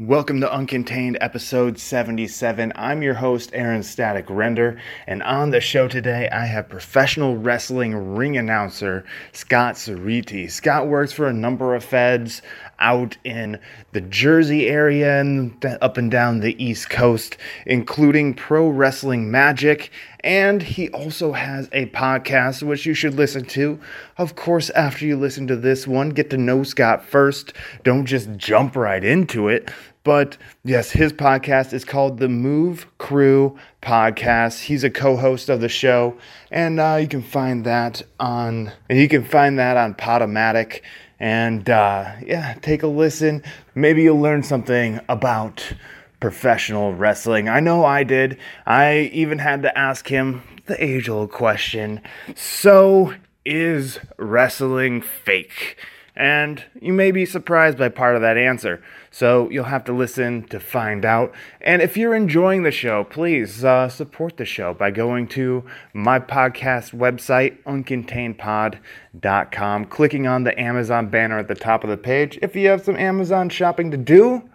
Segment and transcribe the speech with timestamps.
[0.00, 2.72] Welcome to Uncontained episode 77.
[2.76, 8.14] I'm your host, Aaron Static Render, and on the show today, I have professional wrestling
[8.14, 10.48] ring announcer Scott Cerriti.
[10.48, 12.42] Scott works for a number of feds
[12.78, 13.58] out in
[13.90, 17.36] the Jersey area and up and down the East Coast,
[17.66, 19.90] including Pro Wrestling Magic.
[20.20, 23.78] And he also has a podcast, which you should listen to.
[24.16, 27.52] Of course, after you listen to this one, get to know Scott first.
[27.84, 29.70] Don't just jump right into it.
[30.04, 34.64] But yes, his podcast is called the Move Crew Podcast.
[34.64, 36.16] He's a co-host of the show,
[36.50, 40.80] and uh, you can find that on and you can find that on Podomatic
[41.20, 43.42] and uh, yeah, take a listen.
[43.74, 45.74] Maybe you'll learn something about
[46.20, 47.48] professional wrestling.
[47.48, 48.38] I know I did.
[48.66, 52.00] I even had to ask him the age old question
[52.34, 53.14] So,
[53.44, 55.76] is wrestling fake?
[56.18, 58.82] And you may be surprised by part of that answer.
[59.12, 61.32] So you'll have to listen to find out.
[61.60, 66.18] And if you're enjoying the show, please uh, support the show by going to my
[66.18, 72.36] podcast website, uncontainedpod.com, clicking on the Amazon banner at the top of the page.
[72.42, 74.50] If you have some Amazon shopping to do,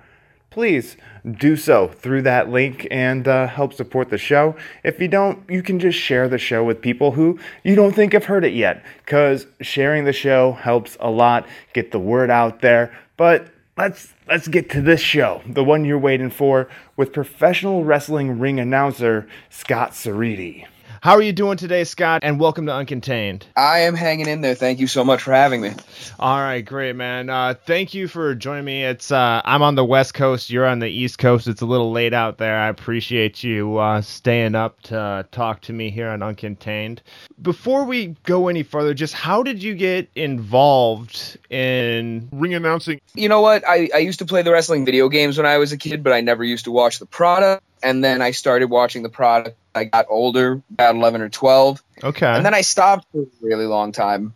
[0.54, 0.98] please
[1.40, 4.56] do so through that link and uh, help support the show.
[4.84, 8.14] If you don't, you can just share the show with people who you don't think
[8.14, 12.62] have heard it yet, because sharing the show helps a lot get the word out
[12.62, 12.96] there.
[13.18, 18.38] But let's let's get to this show, the one you're waiting for, with professional wrestling
[18.38, 20.68] ring announcer Scott Cerriti.
[21.04, 22.22] How are you doing today, Scott?
[22.24, 23.42] And welcome to Uncontained.
[23.58, 24.56] I am hanging in there.
[24.56, 25.74] Thank you so much for having me.
[26.18, 27.30] All right, great, man.
[27.30, 28.86] Uh, thank you for joining me.
[28.86, 30.50] It's uh, I'm on the West Coast.
[30.50, 31.46] You're on the East Coast.
[31.50, 32.58] It's a little late out there.
[32.58, 37.00] I appreciate you uh, staying up to talk to me here on Uncontained.
[37.42, 43.02] Before we go any further, just how did you get involved in ring announcing?
[43.14, 43.68] You know what?
[43.68, 46.14] I, I used to play the wrestling video games when I was a kid, but
[46.14, 47.62] I never used to watch the product.
[47.84, 51.84] And then I started watching the product I got older, about 11 or 12.
[52.04, 52.26] Okay.
[52.26, 54.34] And then I stopped for a really long time.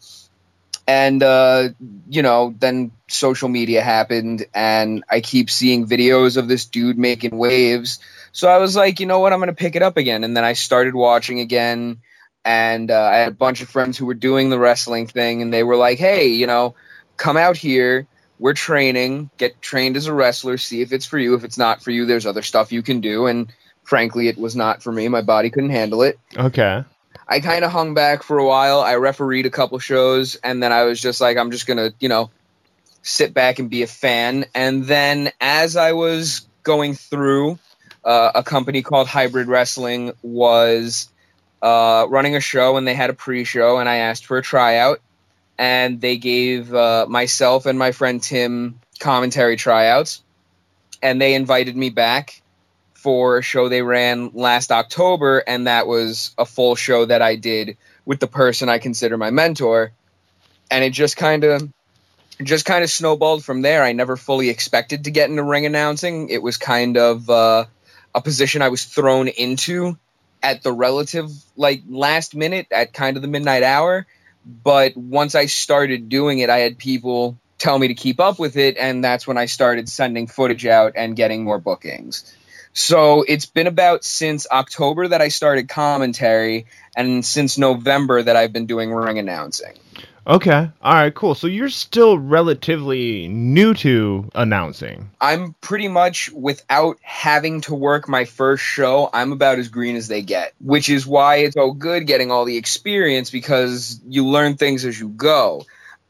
[0.88, 1.69] And, uh,
[2.07, 7.38] you know, then social media happened, and I keep seeing videos of this dude making
[7.38, 7.99] waves.
[8.31, 10.23] So I was like, you know what, I'm going to pick it up again.
[10.23, 11.99] And then I started watching again.
[12.45, 15.53] And uh, I had a bunch of friends who were doing the wrestling thing, and
[15.53, 16.75] they were like, hey, you know,
[17.17, 18.07] come out here.
[18.39, 19.29] We're training.
[19.37, 20.57] Get trained as a wrestler.
[20.57, 21.35] See if it's for you.
[21.35, 23.25] If it's not for you, there's other stuff you can do.
[23.25, 23.51] And
[23.83, 25.07] frankly, it was not for me.
[25.07, 26.19] My body couldn't handle it.
[26.35, 26.83] Okay.
[27.27, 28.79] I kind of hung back for a while.
[28.79, 32.07] I refereed a couple shows, and then I was just like, I'm just gonna, you
[32.07, 32.29] know,
[33.01, 34.45] sit back and be a fan.
[34.53, 37.59] And then as I was going through,
[38.03, 41.09] uh, a company called Hybrid Wrestling was
[41.61, 45.01] uh, running a show, and they had a pre-show, and I asked for a tryout,
[45.57, 50.22] and they gave uh, myself and my friend Tim commentary tryouts,
[51.01, 52.41] and they invited me back
[52.94, 57.35] for a show they ran last October, and that was a full show that I
[57.35, 59.91] did with the person I consider my mentor.
[60.69, 61.72] And it just kind of
[62.44, 63.84] just kind of snowballed from there.
[63.84, 66.29] I never fully expected to get into ring announcing.
[66.29, 67.66] It was kind of uh,
[68.13, 69.97] a position I was thrown into
[70.44, 74.06] at the relative like last minute at kind of the midnight hour.
[74.47, 78.56] But once I started doing it, I had people tell me to keep up with
[78.56, 82.34] it, and that's when I started sending footage out and getting more bookings.
[82.74, 88.53] So it's been about since October that I started commentary, and since November that I've
[88.53, 89.74] been doing ring announcing.
[90.27, 90.69] Okay.
[90.81, 91.35] All right, cool.
[91.35, 95.09] So you're still relatively new to announcing.
[95.21, 100.09] I'm pretty much without having to work my first show, I'm about as green as
[100.09, 104.57] they get, which is why it's so good getting all the experience because you learn
[104.57, 105.66] things as you go.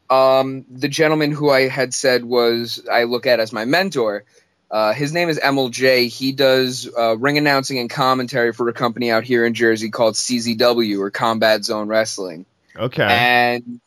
[0.09, 4.25] Um, the gentleman who I had said was I look at as my mentor
[4.69, 6.07] uh, his name is Emil Jay.
[6.07, 10.15] He does uh, ring announcing and commentary for a company out here in Jersey called
[10.15, 12.45] CZW or Combat Zone Wrestling.
[12.75, 13.03] Okay.
[13.03, 13.79] And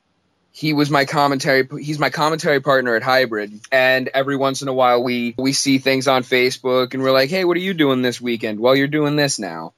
[0.53, 1.69] he was my commentary.
[1.81, 3.61] He's my commentary partner at Hybrid.
[3.71, 7.31] And every once in a while, we we see things on Facebook, and we're like,
[7.31, 9.73] "Hey, what are you doing this weekend?" Well, you're doing this now.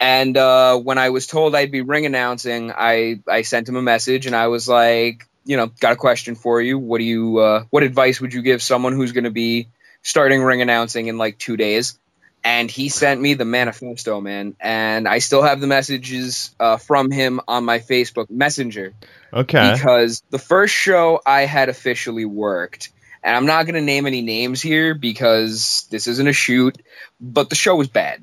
[0.00, 3.82] And uh, when I was told I'd be ring announcing, I I sent him a
[3.82, 6.78] message, and I was like, you know, got a question for you.
[6.78, 7.38] What do you?
[7.38, 9.68] Uh, what advice would you give someone who's going to be
[10.02, 11.98] starting ring announcing in like two days.
[12.44, 14.56] And he sent me the manifesto, man.
[14.60, 18.94] And I still have the messages uh, from him on my Facebook Messenger.
[19.32, 19.72] Okay.
[19.72, 22.90] Because the first show I had officially worked,
[23.22, 26.80] and I'm not going to name any names here because this isn't a shoot,
[27.20, 28.22] but the show was bad.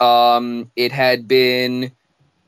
[0.00, 1.92] Um, it had been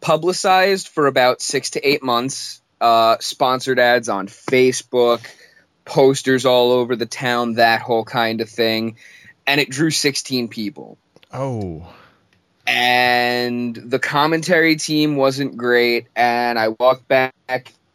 [0.00, 5.26] publicized for about six to eight months, uh, sponsored ads on Facebook,
[5.84, 8.96] posters all over the town, that whole kind of thing.
[9.46, 10.98] And it drew 16 people.
[11.32, 11.92] Oh.
[12.70, 16.06] And the commentary team wasn't great.
[16.14, 17.34] And I walked back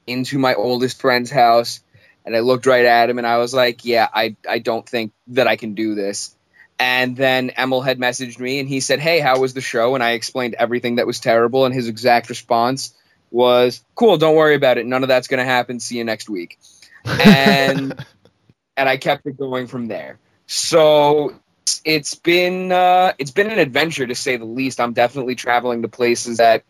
[0.05, 1.79] into my oldest friend's house
[2.25, 5.13] and I looked right at him and I was like, yeah, I, I don't think
[5.27, 6.35] that I can do this.
[6.77, 9.95] And then Emil had messaged me and he said, Hey, how was the show?
[9.95, 11.63] And I explained everything that was terrible.
[11.63, 12.93] And his exact response
[13.31, 14.85] was, Cool, don't worry about it.
[14.85, 15.79] None of that's going to happen.
[15.79, 16.59] See you next week.
[17.05, 18.05] And,
[18.75, 20.19] and I kept it going from there.
[20.47, 21.39] So
[21.83, 24.79] it's been, uh, it's been an adventure to say the least.
[24.79, 26.63] I'm definitely traveling to places that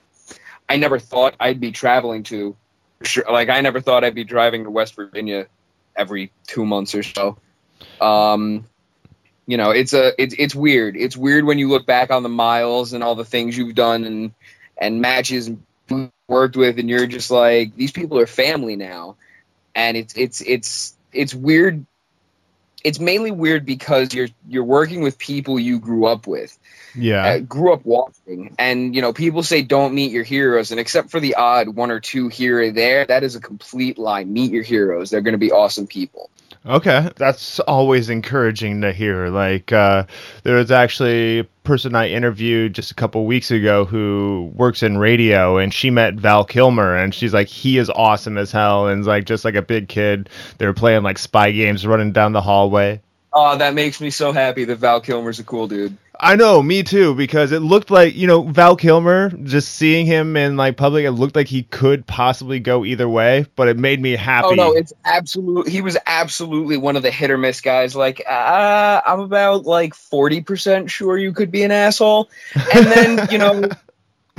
[0.68, 2.56] I never thought I'd be traveling to.
[3.04, 3.26] Sure.
[3.30, 5.48] Like, I never thought I'd be driving to West Virginia
[5.96, 7.38] every two months or so.
[8.02, 8.66] Um,
[9.48, 12.30] you know it's a it's it's weird it's weird when you look back on the
[12.30, 14.32] miles and all the things you've done and
[14.78, 19.16] and matches and worked with and you're just like these people are family now
[19.76, 21.86] and it's it's it's it's weird
[22.86, 26.58] it's mainly weird because you're you're working with people you grew up with.
[26.94, 27.26] Yeah.
[27.26, 28.56] Uh, grew up watching.
[28.60, 31.90] And you know people say don't meet your heroes and except for the odd one
[31.90, 34.24] or two here or there that is a complete lie.
[34.24, 35.10] Meet your heroes.
[35.10, 36.30] They're going to be awesome people
[36.68, 39.28] Okay, that's always encouraging to hear.
[39.28, 40.06] Like, uh,
[40.44, 44.98] there was actually a person I interviewed just a couple weeks ago who works in
[44.98, 49.06] radio, and she met Val Kilmer, and she's like, he is awesome as hell, and
[49.06, 50.28] like just like a big kid.
[50.58, 53.00] They were playing like spy games, running down the hallway.
[53.38, 55.98] Oh, that makes me so happy that Val Kilmer's a cool dude.
[56.18, 59.30] I know, me too, because it looked like you know Val Kilmer.
[59.30, 63.46] Just seeing him in like public, it looked like he could possibly go either way,
[63.58, 64.48] but it made me happy.
[64.52, 65.68] Oh no, it's absolute.
[65.68, 67.94] He was absolutely one of the hit or miss guys.
[67.94, 72.30] Like, uh, I'm about like forty percent sure you could be an asshole,
[72.74, 73.70] and then you know.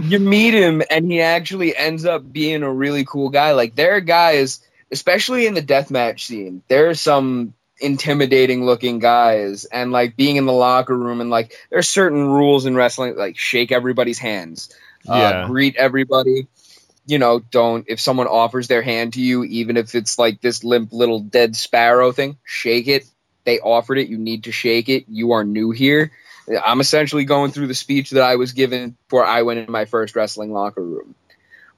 [0.03, 3.53] you meet him and he actually ends up being a really cool guy.
[3.53, 4.61] Like there are guys,
[4.91, 10.47] especially in the deathmatch scene, there are some intimidating looking guys and like being in
[10.47, 14.75] the locker room and like there's certain rules in wrestling like shake everybody's hands
[15.09, 16.49] uh, greet everybody.
[17.07, 20.65] You know don't if someone offers their hand to you even if it's like this
[20.65, 23.07] limp little dead sparrow thing shake it.
[23.45, 24.09] They offered it.
[24.09, 25.05] You need to shake it.
[25.09, 26.11] You are new here.
[26.65, 29.85] I'm essentially going through the speech that i was given before i went in my
[29.85, 31.15] first wrestling locker room.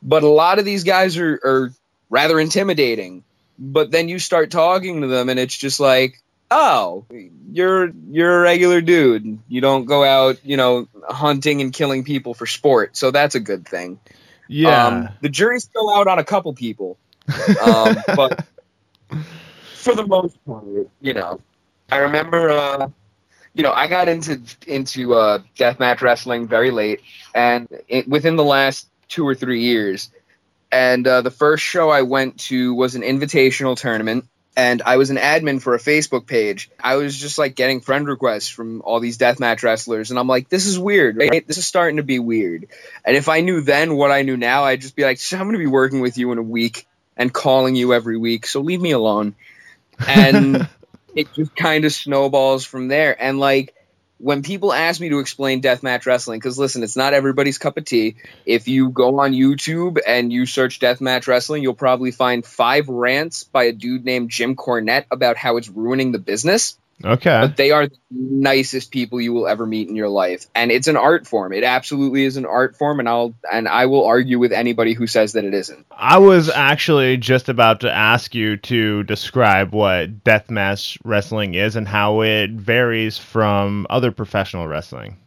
[0.03, 1.73] But a lot of these guys are, are
[2.09, 3.25] rather intimidating
[3.59, 7.05] but then you start talking to them and it's just like oh
[7.51, 9.39] you're you're a regular dude.
[9.49, 12.97] You don't go out you know hunting and killing people for sport.
[12.97, 13.99] So that's a good thing.
[14.49, 14.87] Yeah.
[14.87, 16.97] Um, the jury's still out on a couple people.
[17.63, 18.45] Um, but
[19.79, 20.65] for the most part
[21.01, 21.41] you know
[21.91, 22.89] i remember uh,
[23.55, 27.01] you know i got into into uh, deathmatch wrestling very late
[27.35, 30.11] and it, within the last two or three years
[30.71, 34.27] and uh, the first show I went to was an invitational tournament.
[34.57, 36.69] And I was an admin for a Facebook page.
[36.83, 40.11] I was just like getting friend requests from all these deathmatch wrestlers.
[40.11, 41.47] And I'm like, this is weird, right?
[41.47, 42.67] This is starting to be weird.
[43.05, 45.53] And if I knew then what I knew now, I'd just be like, I'm going
[45.53, 48.49] to be working with you in a week and calling you every week.
[48.49, 49.37] So leave me alone.
[50.09, 50.69] And
[51.15, 53.21] it just kind of snowballs from there.
[53.23, 53.77] And like,
[54.19, 57.85] when people ask me to explain deathmatch wrestling, because listen, it's not everybody's cup of
[57.85, 58.17] tea.
[58.45, 63.45] If you go on YouTube and you search deathmatch wrestling, you'll probably find five rants
[63.45, 66.77] by a dude named Jim Cornette about how it's ruining the business.
[67.05, 67.41] Okay.
[67.43, 70.47] But they are the nicest people you will ever meet in your life.
[70.55, 71.53] And it's an art form.
[71.53, 75.07] It absolutely is an art form and I'll and I will argue with anybody who
[75.07, 75.87] says that it isn't.
[75.93, 81.87] I was actually just about to ask you to describe what deathmatch wrestling is and
[81.87, 85.19] how it varies from other professional wrestling.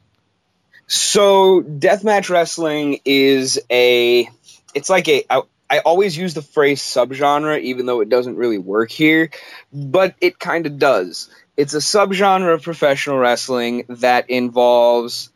[0.88, 4.28] So, deathmatch wrestling is a
[4.76, 8.58] it's like a I, I always use the phrase subgenre even though it doesn't really
[8.58, 9.30] work here,
[9.72, 11.30] but it kind of does
[11.62, 15.30] it's a subgenre of professional wrestling that involves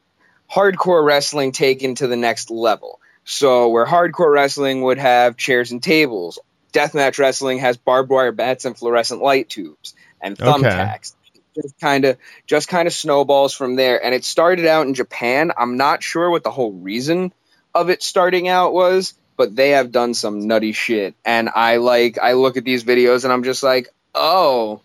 [0.52, 3.00] hardcore wrestling taken to the next level.
[3.26, 6.40] So, where hardcore wrestling would have chairs and tables,
[6.74, 11.14] deathmatch wrestling has barbed wire bats and fluorescent light tubes and thumbtacks.
[11.14, 11.42] Okay.
[11.62, 12.18] Just kind of,
[12.48, 14.04] just kind of snowballs from there.
[14.04, 15.52] And it started out in Japan.
[15.56, 17.34] I'm not sure what the whole reason
[17.76, 21.14] of it starting out was, but they have done some nutty shit.
[21.24, 24.82] And I like, I look at these videos and I'm just like, oh,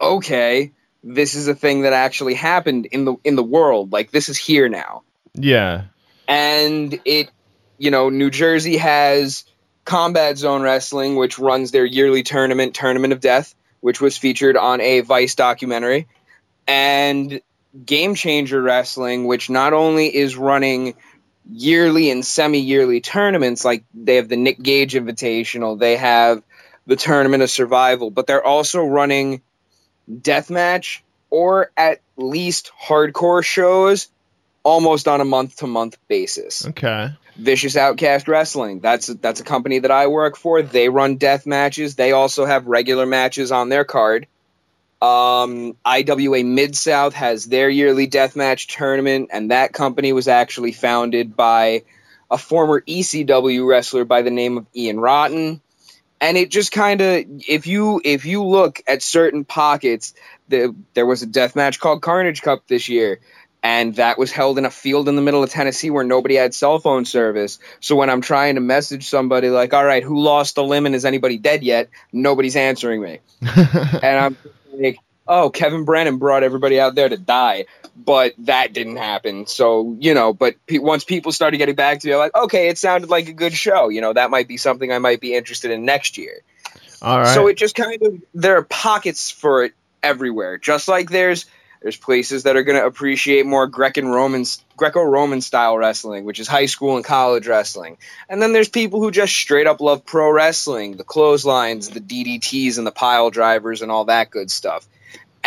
[0.00, 3.92] okay, this is a thing that actually happened in the in the world.
[3.92, 5.02] Like this is here now.
[5.34, 5.84] Yeah.
[6.26, 7.30] And it,
[7.78, 9.44] you know, New Jersey has
[9.84, 14.80] Combat Zone Wrestling, which runs their yearly tournament, Tournament of Death, which was featured on
[14.80, 16.08] a Vice documentary,
[16.66, 17.40] and
[17.84, 20.94] Game Changer Wrestling, which not only is running
[21.50, 26.42] yearly and semi-yearly tournaments, like they have the Nick Gage Invitational, they have
[26.86, 29.42] the tournament of survival, but they're also running
[30.10, 31.00] deathmatch
[31.30, 34.08] or at least hardcore shows
[34.62, 36.66] almost on a month to month basis.
[36.66, 37.10] Okay.
[37.36, 38.80] Vicious Outcast Wrestling.
[38.80, 40.60] That's that's a company that I work for.
[40.62, 41.94] They run death matches.
[41.94, 44.26] They also have regular matches on their card.
[45.00, 50.72] Um, IWA Mid South has their yearly death match tournament, and that company was actually
[50.72, 51.84] founded by
[52.28, 55.60] a former ECW wrestler by the name of Ian Rotten.
[56.20, 60.14] And it just kind of, if you if you look at certain pockets,
[60.48, 63.20] the, there was a death match called Carnage Cup this year
[63.62, 66.54] and that was held in a field in the middle of Tennessee where nobody had
[66.54, 67.58] cell phone service.
[67.80, 70.94] So when I'm trying to message somebody like, "All right, who lost a limb and
[70.94, 74.36] is anybody dead yet?" nobody's answering me, and I'm
[74.72, 74.98] like,
[75.28, 77.66] "Oh, Kevin Brennan brought everybody out there to die."
[77.96, 79.46] But that didn't happen.
[79.46, 82.68] So, you know, but pe- once people started getting back to me, I'm like, okay,
[82.68, 83.88] it sounded like a good show.
[83.88, 86.42] You know, that might be something I might be interested in next year.
[87.02, 87.34] All right.
[87.34, 90.58] So it just kind of, there are pockets for it everywhere.
[90.58, 91.46] Just like there's
[91.82, 94.44] there's places that are going to appreciate more Greco-Roman
[94.76, 97.98] Greco-Roman style wrestling, which is high school and college wrestling.
[98.28, 102.78] And then there's people who just straight up love pro wrestling, the clotheslines, the DDTs
[102.78, 104.86] and the pile drivers and all that good stuff.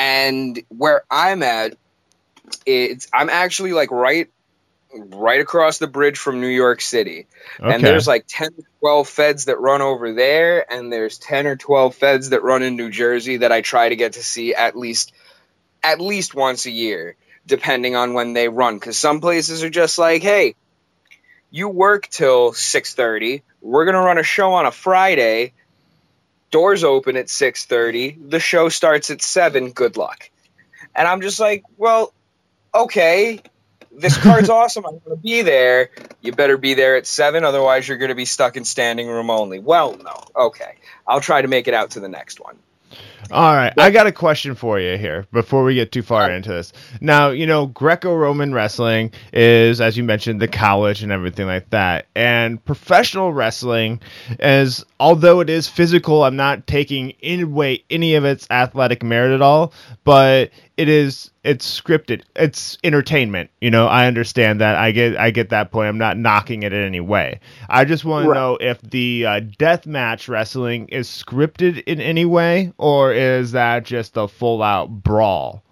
[0.01, 1.75] And where I'm at,
[2.65, 4.29] it's I'm actually like right
[4.93, 7.27] right across the bridge from New York City.
[7.59, 7.73] okay.
[7.73, 11.55] And there's like 10 to 12 feds that run over there and there's 10 or
[11.55, 14.75] 12 feds that run in New Jersey that I try to get to see at
[14.75, 15.13] least
[15.83, 17.15] at least once a year,
[17.45, 18.77] depending on when they run.
[18.77, 20.55] Because some places are just like, hey,
[21.51, 23.43] you work till six thirty.
[23.61, 25.53] We're gonna run a show on a Friday.
[26.51, 28.11] Doors open at six thirty.
[28.11, 29.71] The show starts at seven.
[29.71, 30.29] Good luck.
[30.93, 32.13] And I'm just like, well,
[32.73, 33.41] okay.
[33.91, 34.85] This card's awesome.
[34.85, 35.89] I'm going to be there.
[36.21, 39.29] You better be there at seven, otherwise you're going to be stuck in standing room
[39.29, 39.59] only.
[39.59, 40.23] Well, no.
[40.35, 40.75] Okay.
[41.07, 42.57] I'll try to make it out to the next one.
[43.31, 46.49] All right, I got a question for you here before we get too far into
[46.49, 46.73] this.
[46.99, 52.07] Now, you know, Greco-Roman wrestling is, as you mentioned, the college and everything like that,
[52.15, 54.01] and professional wrestling
[54.39, 59.33] is, although it is physical, I'm not taking in away any of its athletic merit
[59.33, 59.71] at all,
[60.03, 65.31] but it is it's scripted it's entertainment you know i understand that i get i
[65.31, 68.35] get that point i'm not knocking it in any way i just want Right.
[68.35, 73.51] to know if the uh, death match wrestling is scripted in any way or is
[73.51, 75.63] that just a full out brawl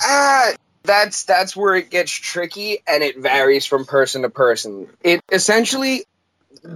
[0.00, 4.88] Ah, that's that's where it gets tricky, and it varies from person to person.
[5.02, 6.04] It essentially,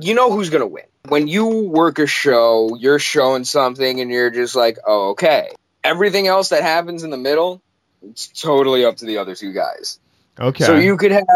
[0.01, 2.77] you know who's gonna win when you work a show.
[2.79, 5.51] You're showing something, and you're just like, oh, okay.
[5.89, 7.63] Everything else that happens in the middle,
[8.03, 9.99] it's totally up to the other two guys.
[10.39, 11.27] okay So you could have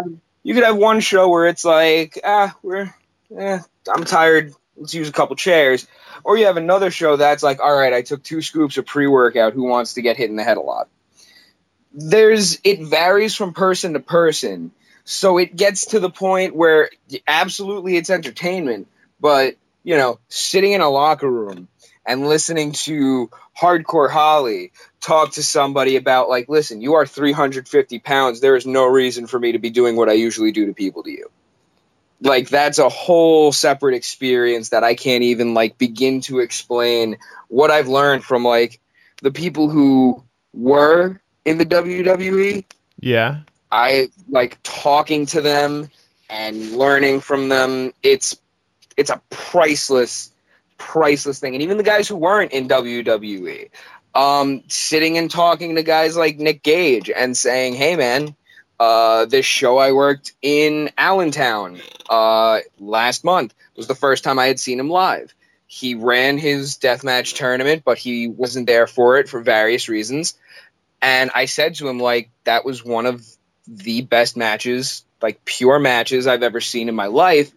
[0.43, 2.95] you could have one show where it's like, ah, we're,
[3.37, 3.59] eh,
[3.93, 4.55] I'm tired.
[4.77, 5.87] Let's use a couple chairs.
[6.25, 9.55] Or you have another show that's like, all right, I took two scoops of pre-workout.
[9.55, 10.89] Who wants to get hit in the head a lot?
[11.93, 14.73] There's it varies from person to person.
[15.05, 16.91] So it gets to the point where
[17.27, 18.89] absolutely it's entertainment,
[19.21, 21.69] but you know, sitting in a locker room
[22.07, 28.41] and listening to Hardcore Holly talk to somebody about like, listen, you are 350 pounds.
[28.41, 31.03] There is no reason for me to be doing what I usually do to people
[31.03, 31.31] to you.
[32.21, 37.19] Like that's a whole separate experience that I can't even like begin to explain
[37.49, 38.81] what I've learned from like
[39.23, 42.65] the people who were in the WWE.
[43.01, 43.41] yeah
[43.73, 45.89] I like talking to them
[46.29, 47.93] and learning from them.
[48.03, 48.37] It's
[48.97, 50.32] it's a priceless,
[50.83, 51.55] priceless thing.
[51.55, 53.71] And even the guys who weren't in WWE,
[54.15, 58.35] um, sitting and talking to guys like Nick Gage and saying, "Hey, man,
[58.81, 64.47] uh, this show I worked in Allentown uh, last month was the first time I
[64.47, 65.33] had seen him live.
[65.67, 70.35] He ran his deathmatch tournament, but he wasn't there for it for various reasons."
[71.01, 73.27] And I said to him, like, that was one of
[73.67, 77.53] the best matches, like pure matches I've ever seen in my life.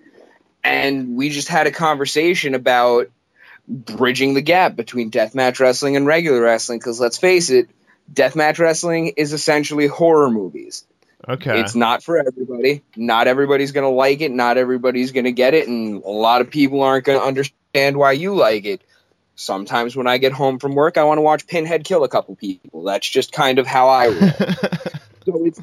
[0.63, 3.11] And we just had a conversation about
[3.67, 6.79] bridging the gap between deathmatch wrestling and regular wrestling.
[6.79, 7.69] Because let's face it,
[8.11, 10.85] deathmatch wrestling is essentially horror movies.
[11.27, 12.83] okay It's not for everybody.
[12.95, 14.31] Not everybody's going to like it.
[14.31, 15.67] Not everybody's going to get it.
[15.67, 18.81] And a lot of people aren't going to understand why you like it.
[19.37, 22.35] Sometimes when I get home from work, I want to watch Pinhead kill a couple
[22.35, 22.83] people.
[22.83, 24.31] That's just kind of how I roll.
[25.25, 25.61] so it's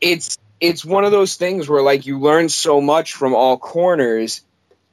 [0.00, 4.42] it's it's one of those things where like you learn so much from all corners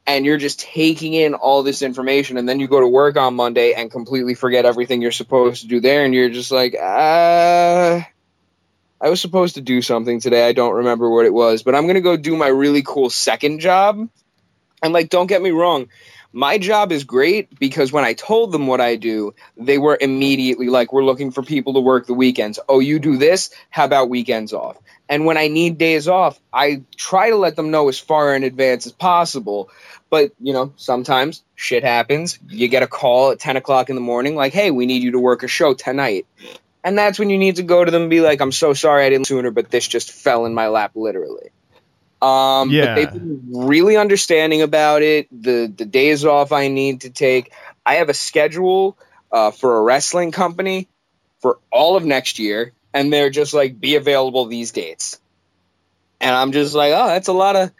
[0.09, 3.35] and you're just taking in all this information and then you go to work on
[3.35, 8.01] Monday and completely forget everything you're supposed to do there and you're just like uh
[9.01, 10.47] I was supposed to do something today.
[10.47, 13.09] I don't remember what it was, but I'm going to go do my really cool
[13.09, 14.09] second job.
[14.83, 15.89] And like don't get me wrong,
[16.31, 20.69] My job is great because when I told them what I do, they were immediately
[20.69, 22.59] like, We're looking for people to work the weekends.
[22.69, 23.51] Oh, you do this?
[23.69, 24.77] How about weekends off?
[25.09, 28.43] And when I need days off, I try to let them know as far in
[28.43, 29.71] advance as possible.
[30.09, 32.39] But, you know, sometimes shit happens.
[32.47, 35.11] You get a call at 10 o'clock in the morning, like, hey, we need you
[35.11, 36.25] to work a show tonight.
[36.83, 39.05] And that's when you need to go to them and be like, I'm so sorry
[39.05, 41.51] I didn't sooner, but this just fell in my lap literally.
[42.21, 42.85] Um, Yeah.
[42.85, 45.27] But they've been really understanding about it.
[45.31, 47.51] The the days off I need to take.
[47.85, 48.97] I have a schedule
[49.31, 50.87] uh, for a wrestling company
[51.39, 55.19] for all of next year, and they're just like, be available these dates.
[56.19, 57.71] And I'm just like, oh, that's a lot of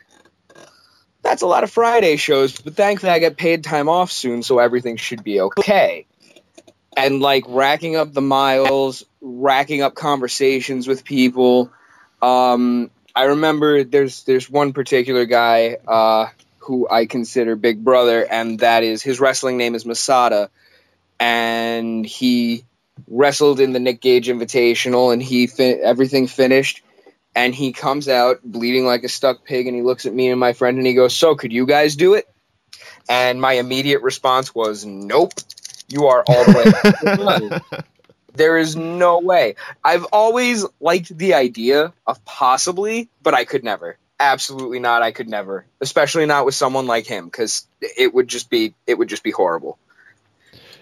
[1.30, 2.60] that's a lot of Friday shows.
[2.60, 6.08] But thankfully, I get paid time off soon, so everything should be okay.
[6.98, 11.72] And like racking up the miles, racking up conversations with people.
[12.20, 18.60] Um, I remember there's there's one particular guy uh, who I consider big brother, and
[18.60, 20.50] that is his wrestling name is Masada,
[21.20, 22.64] and he
[23.08, 26.82] wrestled in the Nick Gage Invitational, and he everything finished,
[27.40, 30.38] and he comes out bleeding like a stuck pig, and he looks at me and
[30.38, 32.28] my friend, and he goes, "So could you guys do it?"
[33.08, 35.32] And my immediate response was, "Nope,
[35.88, 37.84] you are all the way."
[38.34, 39.56] There is no way.
[39.82, 43.98] I've always liked the idea of possibly, but I could never.
[44.20, 45.02] Absolutely not.
[45.02, 48.98] I could never, especially not with someone like him, because it would just be it
[48.98, 49.80] would just be horrible.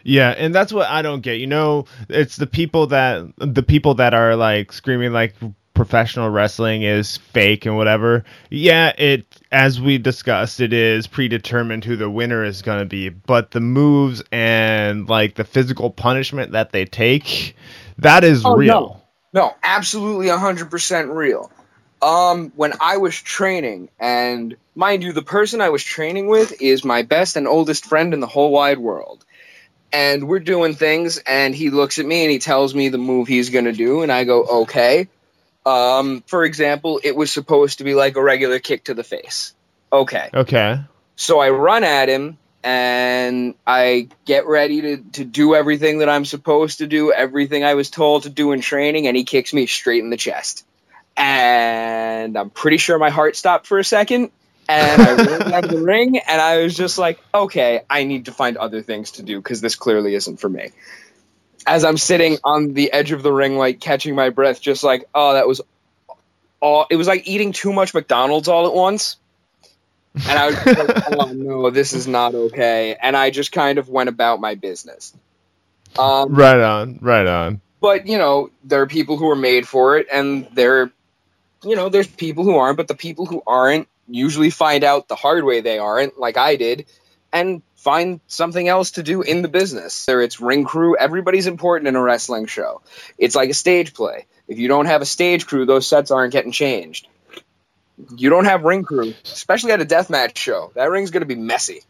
[0.03, 1.33] Yeah, and that's what I don't get.
[1.33, 5.35] You know, it's the people that the people that are like screaming like
[5.77, 8.25] professional wrestling is fake and whatever.
[8.49, 13.09] Yeah, it as we discussed, it is predetermined who the winner is going to be,
[13.09, 17.55] but the moves and like the physical punishment that they take,
[17.99, 19.01] that is Oh, real.
[19.33, 21.51] No, absolutely 100% real.
[22.01, 26.83] Um, when I was training, and mind you, the person I was training with is
[26.83, 29.23] my best and oldest friend in the whole wide world.
[29.91, 33.27] And we're doing things, and he looks at me and he tells me the move
[33.27, 35.07] he's going to do, and I go, okay.
[35.67, 39.53] Um, for example, it was supposed to be like a regular kick to the face.
[39.91, 40.29] Okay.
[40.33, 40.79] Okay.
[41.17, 46.23] So I run at him and I get ready to, to do everything that I'm
[46.23, 49.65] supposed to do, everything I was told to do in training, and he kicks me
[49.65, 50.65] straight in the chest.
[51.17, 54.31] And I'm pretty sure my heart stopped for a second.
[54.69, 58.25] And I ran out of the ring, and I was just like, okay, I need
[58.25, 60.71] to find other things to do because this clearly isn't for me.
[61.67, 65.07] As I'm sitting on the edge of the ring, like catching my breath, just like,
[65.13, 65.61] oh, that was
[66.59, 66.87] all.
[66.89, 69.17] It was like eating too much McDonald's all at once
[70.25, 72.95] and I was like, oh no, this is not okay.
[73.01, 75.13] And I just kind of went about my business.
[75.97, 76.99] Um, Right on.
[77.01, 77.61] Right on.
[77.81, 80.91] but you know, there are people who are made for it, and there,
[81.63, 82.77] you know, there's people who aren't.
[82.77, 86.55] But the people who aren't usually find out the hard way they aren't, like I
[86.55, 86.85] did,
[87.31, 90.05] and find something else to do in the business.
[90.05, 90.97] There, it's ring crew.
[90.97, 92.81] Everybody's important in a wrestling show.
[93.17, 94.25] It's like a stage play.
[94.47, 97.07] If you don't have a stage crew, those sets aren't getting changed.
[98.15, 100.71] You don't have ring crew, especially at a deathmatch show.
[100.75, 101.81] That ring's going to be messy.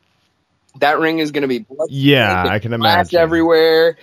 [0.79, 3.19] That ring is going to be blood Yeah, I can imagine.
[3.19, 3.97] everywhere.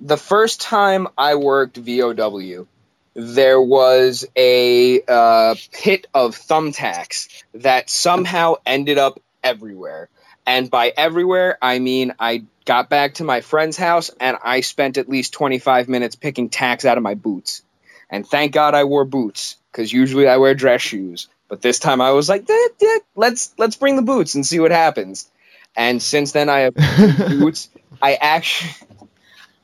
[0.00, 2.66] The first time I worked VOW,
[3.14, 10.08] there was a uh, pit of thumbtacks that somehow ended up everywhere.
[10.50, 14.98] And by everywhere, I mean I got back to my friend's house and I spent
[14.98, 17.62] at least 25 minutes picking tacks out of my boots.
[18.10, 21.28] And thank God I wore boots because usually I wear dress shoes.
[21.48, 24.58] But this time I was like, "Eh, eh, let's let's bring the boots and see
[24.58, 25.30] what happens.
[25.76, 26.74] And since then I have
[27.28, 27.68] boots.
[28.02, 28.72] I actually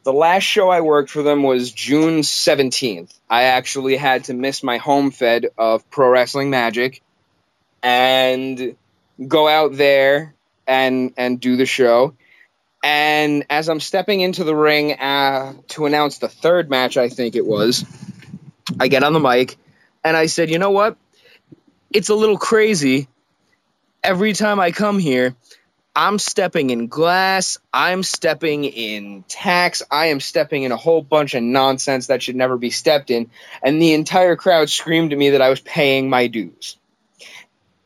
[0.05, 3.12] the last show I worked for them was June 17th.
[3.29, 7.03] I actually had to miss my home fed of Pro Wrestling Magic
[7.83, 8.77] and
[9.27, 10.36] go out there
[10.66, 12.14] and and do the show.
[12.83, 17.35] And as I'm stepping into the ring uh, to announce the third match, I think
[17.35, 17.85] it was,
[18.79, 19.57] I get on the mic
[20.05, 20.96] and I said, "You know what?
[21.90, 23.09] It's a little crazy.
[24.02, 25.35] Every time I come here,
[25.96, 27.57] I'm stepping in glass.
[27.72, 29.83] I'm stepping in tacks.
[29.90, 33.31] I am stepping in a whole bunch of nonsense that should never be stepped in.
[33.62, 36.76] And the entire crowd screamed at me that I was paying my dues.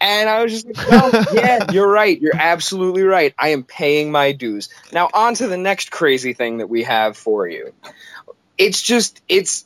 [0.01, 2.21] And I was just like, well, yeah, you're right.
[2.21, 3.35] You're absolutely right.
[3.39, 4.69] I am paying my dues.
[4.93, 7.73] Now, on to the next crazy thing that we have for you.
[8.57, 9.65] It's just, it's,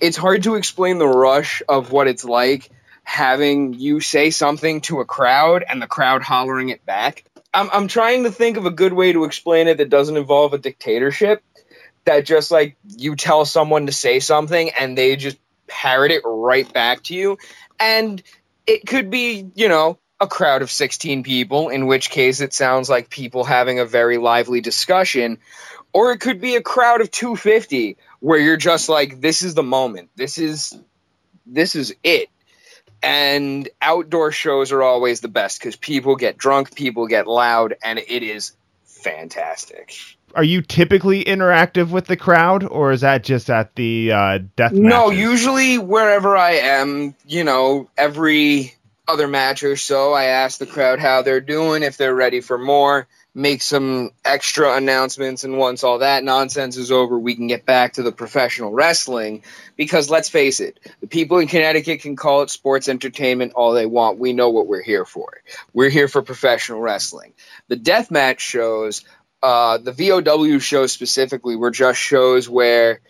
[0.00, 2.70] it's hard to explain the rush of what it's like
[3.02, 7.24] having you say something to a crowd and the crowd hollering it back.
[7.52, 10.54] I'm I'm trying to think of a good way to explain it that doesn't involve
[10.54, 11.42] a dictatorship.
[12.04, 16.70] That just like you tell someone to say something and they just parrot it right
[16.72, 17.38] back to you.
[17.78, 18.22] And
[18.70, 22.88] it could be, you know, a crowd of 16 people, in which case it sounds
[22.88, 25.38] like people having a very lively discussion,
[25.92, 29.64] or it could be a crowd of 250 where you're just like this is the
[29.64, 30.10] moment.
[30.14, 30.78] This is
[31.46, 32.28] this is it.
[33.02, 37.98] And outdoor shows are always the best cuz people get drunk, people get loud and
[37.98, 38.52] it is
[38.84, 39.96] fantastic.
[40.34, 44.78] Are you typically interactive with the crowd or is that just at the uh death
[44.78, 45.18] No, matches?
[45.18, 48.74] usually wherever I am, you know, every
[49.08, 52.58] other match or so, I ask the crowd how they're doing, if they're ready for
[52.58, 57.66] more, make some extra announcements, and once all that nonsense is over, we can get
[57.66, 59.42] back to the professional wrestling.
[59.76, 63.86] Because let's face it, the people in Connecticut can call it sports entertainment all they
[63.86, 64.18] want.
[64.18, 65.40] We know what we're here for.
[65.72, 67.32] We're here for professional wrestling.
[67.68, 69.04] The death match shows,
[69.42, 73.00] uh, the VOW shows specifically, were just shows where,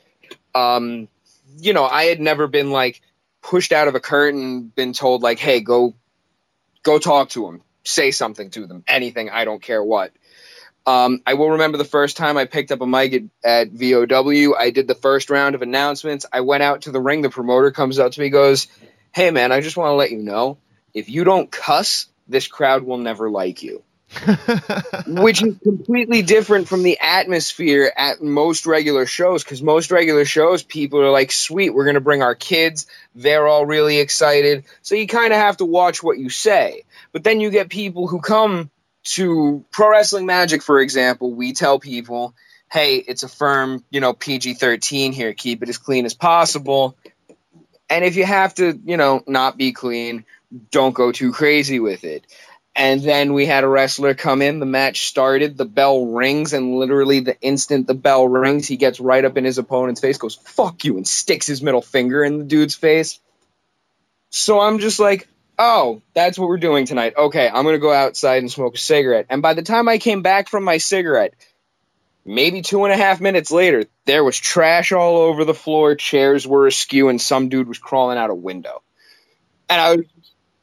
[0.54, 1.08] um,
[1.58, 3.00] you know, I had never been like
[3.42, 5.94] pushed out of a curtain, been told like, "Hey, go,
[6.82, 9.30] go talk to them, say something to them, anything.
[9.30, 10.12] I don't care what."
[10.86, 14.54] Um, I will remember the first time I picked up a mic at, at VOW.
[14.54, 16.26] I did the first round of announcements.
[16.32, 17.20] I went out to the ring.
[17.22, 18.68] The promoter comes up to me, goes,
[19.12, 20.58] "Hey, man, I just want to let you know,
[20.94, 23.82] if you don't cuss, this crowd will never like you."
[25.06, 30.64] which is completely different from the atmosphere at most regular shows because most regular shows
[30.64, 32.86] people are like sweet we're going to bring our kids.
[33.14, 34.64] They're all really excited.
[34.82, 36.82] So you kind of have to watch what you say.
[37.12, 38.70] But then you get people who come
[39.04, 41.32] to pro wrestling magic for example.
[41.32, 42.34] We tell people
[42.70, 45.34] hey it's a firm you know pg-13 here.
[45.34, 46.96] Keep it as clean as possible.
[47.88, 50.24] And if you have to you know not be clean
[50.72, 52.26] don't go too crazy with it
[52.74, 54.60] and then we had a wrestler come in.
[54.60, 55.56] The match started.
[55.56, 59.44] The bell rings, and literally the instant the bell rings, he gets right up in
[59.44, 63.18] his opponent's face, goes "fuck you," and sticks his middle finger in the dude's face.
[64.30, 65.28] So I'm just like,
[65.58, 69.26] "Oh, that's what we're doing tonight." Okay, I'm gonna go outside and smoke a cigarette.
[69.30, 71.34] And by the time I came back from my cigarette,
[72.24, 75.96] maybe two and a half minutes later, there was trash all over the floor.
[75.96, 78.82] Chairs were askew, and some dude was crawling out a window.
[79.68, 80.06] And I was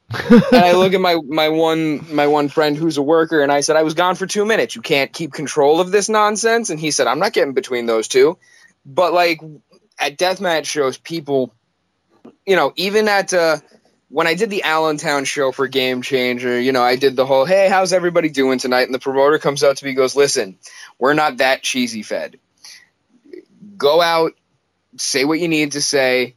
[0.09, 3.59] and I look at my my one my one friend who's a worker, and I
[3.59, 4.75] said I was gone for two minutes.
[4.75, 6.69] You can't keep control of this nonsense.
[6.69, 8.37] And he said I'm not getting between those two.
[8.85, 9.41] But like
[9.99, 11.53] at deathmatch shows, people,
[12.45, 13.57] you know, even at uh,
[14.07, 17.43] when I did the Allentown show for Game Changer, you know, I did the whole
[17.43, 18.83] hey, how's everybody doing tonight?
[18.83, 20.57] And the promoter comes out to me, goes, listen,
[20.97, 22.39] we're not that cheesy fed.
[23.75, 24.31] Go out,
[24.95, 26.36] say what you need to say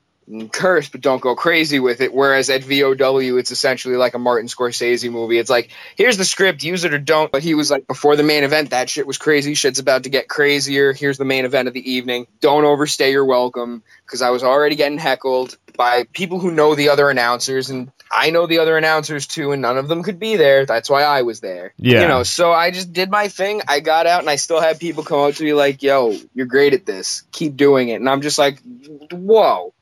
[0.53, 2.13] curse, but don't go crazy with it.
[2.13, 5.39] Whereas at VOW, it's essentially like a Martin Scorsese movie.
[5.39, 7.33] It's like, here's the script, use it or don't.
[7.33, 9.55] But he was like, before the main event, that shit was crazy.
[9.55, 10.93] Shit's about to get crazier.
[10.93, 12.27] Here's the main event of the evening.
[12.41, 13.83] Don't overstay your welcome.
[14.05, 17.71] Because I was already getting heckled by people who know the other announcers.
[17.71, 20.67] And I know the other announcers too, and none of them could be there.
[20.67, 21.75] That's why I was there.
[21.77, 22.03] Yeah.
[22.03, 23.63] You know, so I just did my thing.
[23.69, 26.47] I got out, and I still had people come up to me like, yo, you're
[26.47, 27.23] great at this.
[27.31, 27.95] Keep doing it.
[27.95, 28.61] And I'm just like,
[29.13, 29.73] whoa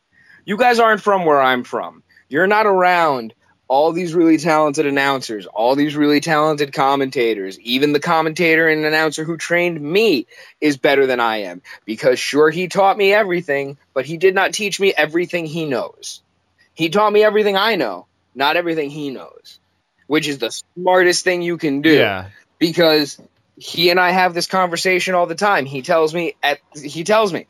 [0.49, 2.03] you guys aren't from where I'm from.
[2.31, 3.35] You're not around
[3.69, 7.61] all these really talented announcers, all these really talented commentators.
[7.61, 10.27] Even the commentator and announcer who trained me
[10.59, 14.55] is better than I am because sure he taught me everything, but he did not
[14.55, 16.23] teach me everything he knows.
[16.73, 19.61] He taught me everything I know, not everything he knows,
[20.07, 22.29] which is the smartest thing you can do yeah.
[22.59, 23.21] because
[23.59, 25.67] he and I have this conversation all the time.
[25.67, 27.49] He tells me at he tells me,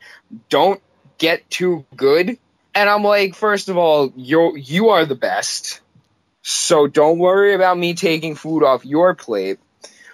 [0.49, 0.81] "Don't
[1.17, 2.37] get too good."
[2.75, 5.81] And I'm like, first of all, you you are the best.
[6.41, 9.59] So don't worry about me taking food off your plate.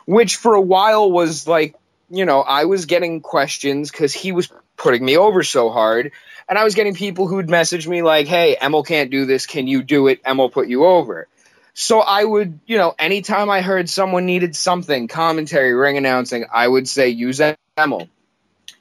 [0.05, 1.75] Which for a while was like,
[2.09, 6.11] you know, I was getting questions because he was putting me over so hard.
[6.47, 9.47] And I was getting people who'd message me like, hey, Emil can't do this.
[9.47, 10.21] Can you do it?
[10.25, 11.27] Emil put you over.
[11.73, 16.67] So I would, you know, anytime I heard someone needed something, commentary, ring announcing, I
[16.67, 17.41] would say, use
[17.77, 18.07] Emil.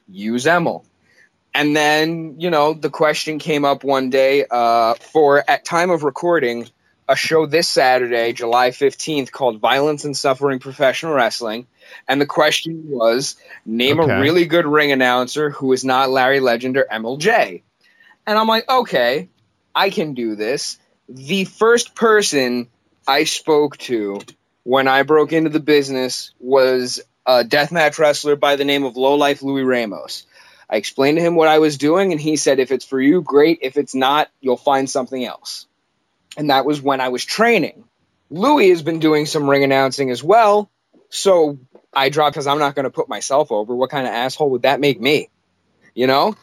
[0.07, 0.85] Use Emil.
[1.55, 6.03] And then, you know, the question came up one day uh, for, at time of
[6.03, 6.67] recording,
[7.07, 11.65] a show this Saturday, July 15th, called Violence and Suffering Professional Wrestling.
[12.09, 14.11] And the question was name Okay.
[14.11, 17.61] a really good ring announcer who is not Larry Legend or MLJ.
[18.27, 19.29] And I'm like, okay,
[19.73, 20.77] I can do this.
[21.07, 22.67] The first person
[23.07, 24.19] I spoke to
[24.63, 29.15] when I broke into the business was a deathmatch wrestler by the name of Low
[29.15, 30.25] Life Louis Ramos.
[30.69, 33.21] I explained to him what I was doing, and he said, if it's for you,
[33.21, 33.59] great.
[33.61, 35.67] If it's not, you'll find something else.
[36.37, 37.83] And that was when I was training.
[38.29, 40.69] Louis has been doing some ring announcing as well.
[41.09, 41.59] So
[41.93, 43.75] I dropped because I'm not going to put myself over.
[43.75, 45.29] What kind of asshole would that make me?
[45.93, 46.35] You know?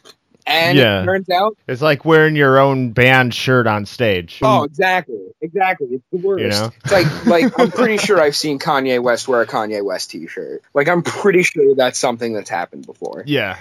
[0.46, 1.02] And Yeah.
[1.02, 4.40] it turns out, It's like wearing your own band shirt on stage.
[4.42, 5.88] oh, exactly, exactly.
[5.92, 6.42] It's the worst.
[6.42, 6.70] You know?
[6.84, 10.62] It's like, like I'm pretty sure I've seen Kanye West wear a Kanye West T-shirt.
[10.74, 13.22] Like I'm pretty sure that's something that's happened before.
[13.26, 13.56] Yeah.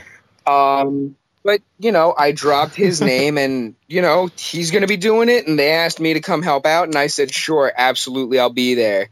[0.45, 4.97] Um, but you know, I dropped his name, and you know, he's going to be
[4.97, 5.47] doing it.
[5.47, 8.75] And they asked me to come help out, and I said, sure, absolutely, I'll be
[8.75, 9.09] there.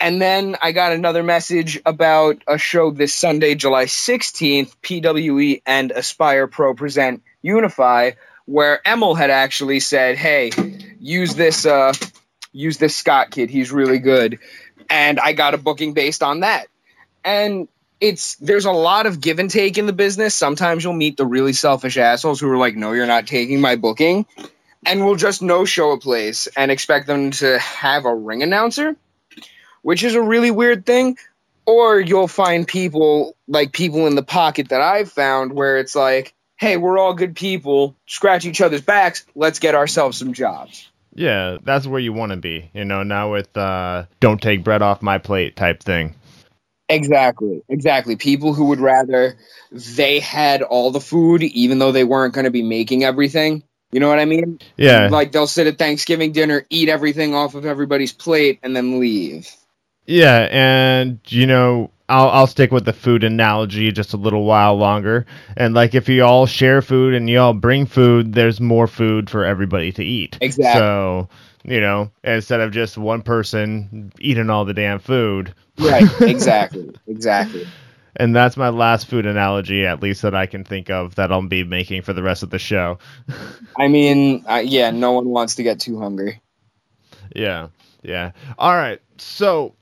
[0.00, 4.74] And then I got another message about a show this Sunday, July 16th.
[4.82, 8.12] PWE and Aspire Pro present Unify,
[8.44, 10.50] where Emil had actually said, "Hey,
[10.98, 11.92] use this, uh,
[12.52, 13.50] use this Scott kid.
[13.50, 14.40] He's really good."
[14.90, 16.66] And I got a booking based on that.
[17.24, 17.68] And
[18.04, 20.34] it's there's a lot of give and take in the business.
[20.34, 23.76] Sometimes you'll meet the really selfish assholes who are like, "No, you're not taking my
[23.76, 24.26] booking,"
[24.84, 28.96] and will just no show a place and expect them to have a ring announcer,
[29.80, 31.16] which is a really weird thing.
[31.66, 36.34] Or you'll find people like people in the pocket that I've found where it's like,
[36.56, 37.96] "Hey, we're all good people.
[38.06, 39.24] Scratch each other's backs.
[39.34, 42.70] Let's get ourselves some jobs." Yeah, that's where you want to be.
[42.74, 46.16] You know, now with uh don't take bread off my plate type thing.
[46.88, 48.16] Exactly, exactly.
[48.16, 49.36] People who would rather
[49.72, 53.62] they had all the food, even though they weren't going to be making everything.
[53.90, 54.58] You know what I mean?
[54.76, 55.08] Yeah.
[55.08, 59.48] Like they'll sit at Thanksgiving dinner, eat everything off of everybody's plate, and then leave.
[60.06, 64.76] Yeah, and you know, I'll I'll stick with the food analogy just a little while
[64.76, 65.26] longer.
[65.56, 69.30] And like if you all share food and you all bring food, there's more food
[69.30, 70.36] for everybody to eat.
[70.40, 70.80] Exactly.
[70.80, 71.28] So,
[71.64, 75.54] you know, instead of just one person eating all the damn food.
[75.78, 76.04] Right.
[76.20, 76.94] exactly.
[77.06, 77.66] Exactly.
[78.16, 81.42] And that's my last food analogy, at least that I can think of that I'll
[81.42, 82.98] be making for the rest of the show.
[83.78, 86.40] I mean, uh, yeah, no one wants to get too hungry.
[87.34, 87.68] Yeah,
[88.02, 88.32] yeah.
[88.56, 89.00] All right.
[89.18, 89.74] So,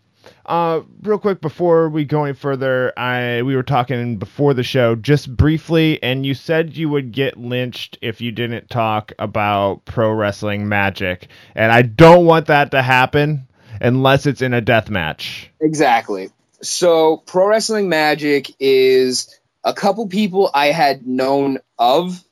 [0.47, 4.95] uh, real quick before we go any further, I we were talking before the show
[4.95, 10.11] just briefly, and you said you would get lynched if you didn't talk about pro
[10.13, 13.47] wrestling magic, and I don't want that to happen
[13.81, 15.51] unless it's in a death match.
[15.61, 16.31] Exactly.
[16.63, 22.23] So, Pro Wrestling Magic is a couple people I had known of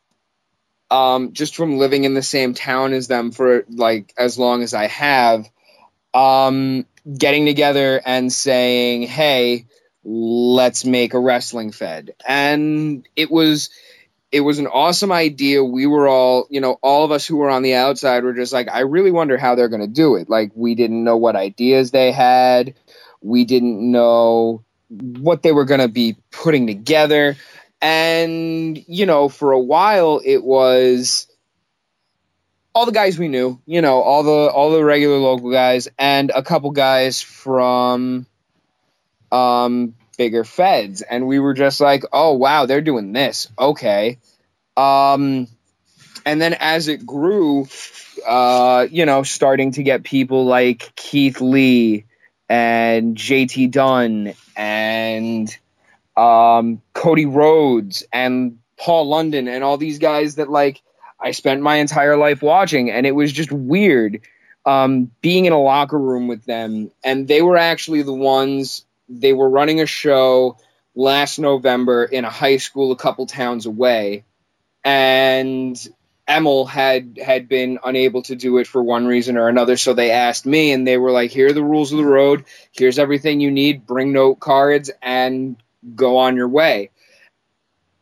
[0.91, 4.75] um, just from living in the same town as them for like as long as
[4.75, 5.49] I have,
[6.13, 6.87] um,
[7.19, 9.67] getting together and saying, "Hey,
[10.05, 13.71] let's make a wrestling fed," and it was
[14.33, 15.65] it was an awesome idea.
[15.65, 18.53] We were all, you know, all of us who were on the outside were just
[18.53, 20.31] like, I really wonder how they're going to do it.
[20.31, 22.75] Like, we didn't know what ideas they had.
[23.21, 27.37] We didn't know what they were going to be putting together.
[27.83, 31.27] And, you know, for a while it was
[32.75, 36.31] all the guys we knew, you know, all the all the regular local guys and
[36.35, 38.27] a couple guys from
[39.33, 44.19] um bigger feds and we were just like, "Oh, wow, they're doing this." Okay.
[44.77, 45.49] Um
[46.25, 47.67] and then as it grew,
[48.27, 52.05] uh, you know, starting to get people like Keith Lee
[52.49, 55.57] and JT Dunn and
[56.17, 60.83] um, Cody Rhodes and Paul London and all these guys that like
[61.21, 64.23] I spent my entire life watching, and it was just weird
[64.65, 66.91] um, being in a locker room with them.
[67.05, 68.85] And they were actually the ones.
[69.09, 70.57] They were running a show
[70.95, 74.25] last November in a high school a couple towns away,
[74.85, 75.77] and
[76.29, 79.77] Emil had had been unable to do it for one reason or another.
[79.77, 82.45] So they asked me, and they were like, "Here are the rules of the road.
[82.73, 83.87] Here's everything you need.
[83.87, 85.57] Bring note cards and
[85.95, 86.91] go on your way."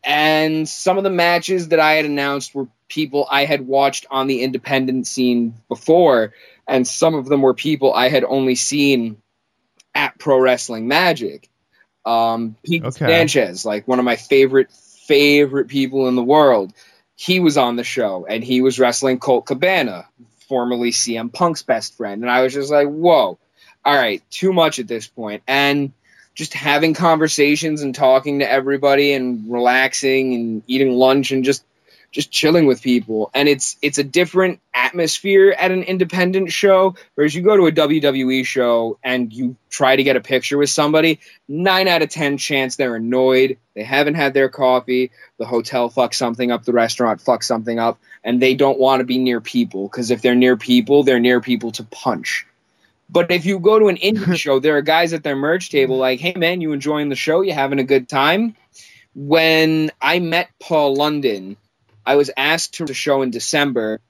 [0.05, 4.27] And some of the matches that I had announced were people I had watched on
[4.27, 6.33] the independent scene before,
[6.67, 9.21] and some of them were people I had only seen
[9.95, 11.49] at Pro Wrestling Magic.
[12.05, 13.07] Um, Pete Okay.
[13.07, 16.73] Sanchez, like one of my favorite favorite people in the world,
[17.17, 20.07] he was on the show and he was wrestling Colt Cabana,
[20.49, 23.39] formerly CM Punk's best friend, and I was just like, whoa,
[23.85, 25.93] all right, too much at this point, and
[26.35, 31.65] just having conversations and talking to everybody and relaxing and eating lunch and just
[32.11, 33.31] just chilling with people.
[33.35, 36.95] And it's it's a different atmosphere at an independent show.
[37.15, 40.71] Whereas you go to a WWE show and you try to get a picture with
[40.71, 43.59] somebody 9 out of 10 chance they're annoyed.
[43.75, 45.11] They haven't had their coffee.
[45.39, 46.65] The hotel fucks something up.
[46.65, 47.99] The restaurant fucks something up.
[48.25, 49.89] And they don't want to be near people.
[49.89, 52.47] Because if they're near people they're near people to punch.
[53.11, 55.97] But if you go to an indie show, there are guys at their merch table
[55.97, 57.41] like, "Hey man, you enjoying the show?
[57.41, 58.55] You having a good time?"
[59.15, 61.57] When I met Paul London,
[62.09, 64.01] I was asked to show in December,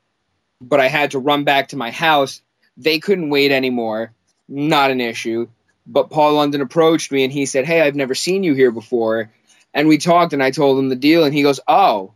[0.61, 2.40] but I had to run back to my house.
[2.76, 4.12] They couldn't wait anymore.
[4.48, 5.48] Not an issue.
[5.87, 9.30] But Paul London approached me and he said, "Hey, I've never seen you here before."
[9.74, 12.14] And we talked and I told him the deal and he goes, "Oh,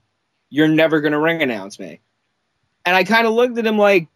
[0.53, 2.01] you're never going to ring announce me.
[2.85, 4.07] And I kind of looked at him like,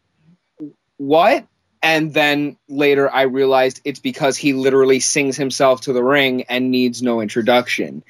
[0.99, 1.47] what?
[1.83, 6.71] And then later I realized it's because he literally sings himself to the ring and
[6.71, 8.05] needs no introduction.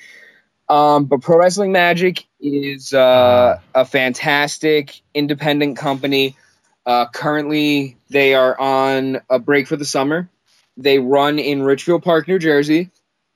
[0.69, 6.37] Um, but Pro Wrestling Magic is uh, a fantastic independent company.
[6.85, 10.29] Uh, currently, they are on a break for the summer.
[10.77, 12.91] They run in Ridgefield Park, New Jersey,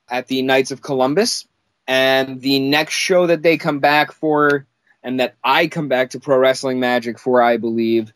[0.08, 1.46] at the Knights of Columbus.
[1.86, 4.66] And the next show that they come back for,
[5.02, 8.12] and that I come back to Pro Wrestling Magic for, I believe,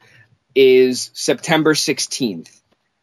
[0.55, 2.51] is September 16th.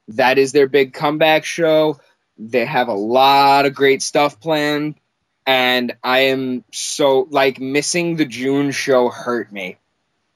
[0.10, 2.00] That is their big comeback show.
[2.38, 4.96] They have a lot of great stuff planned
[5.46, 9.78] and I am so like missing the June show hurt me.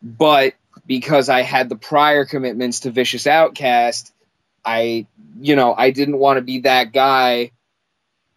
[0.01, 0.53] But
[0.85, 4.13] because I had the prior commitments to Vicious Outcast,
[4.63, 5.07] I
[5.39, 7.51] you know, I didn't want to be that guy.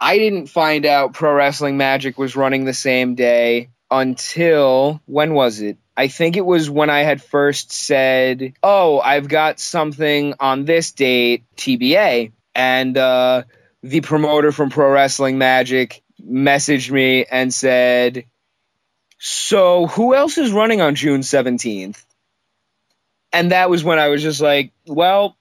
[0.00, 5.60] I didn't find out Pro Wrestling Magic was running the same day until when was
[5.60, 5.78] it?
[5.96, 10.92] I think it was when I had first said, "Oh, I've got something on this
[10.92, 13.44] date, TBA." And uh
[13.82, 18.24] the promoter from Pro Wrestling Magic messaged me and said,
[19.18, 22.02] So who else is running on June 17th?
[23.32, 25.36] And that was when I was just like, Well,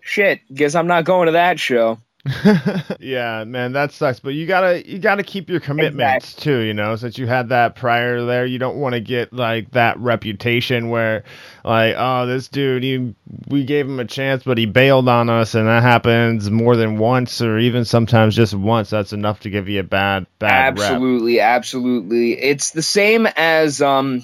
[0.00, 1.98] shit, guess I'm not going to that show.
[3.00, 4.20] yeah, man, that sucks.
[4.20, 6.52] But you gotta you gotta keep your commitments exactly.
[6.52, 6.58] too.
[6.60, 9.98] You know, since you had that prior there, you don't want to get like that
[9.98, 11.24] reputation where,
[11.64, 13.14] like, oh, this dude, he
[13.48, 16.96] we gave him a chance, but he bailed on us, and that happens more than
[16.96, 18.90] once, or even sometimes just once.
[18.90, 20.78] That's enough to give you a bad bad.
[20.78, 21.56] Absolutely, rep.
[21.56, 22.40] absolutely.
[22.40, 24.22] It's the same as um,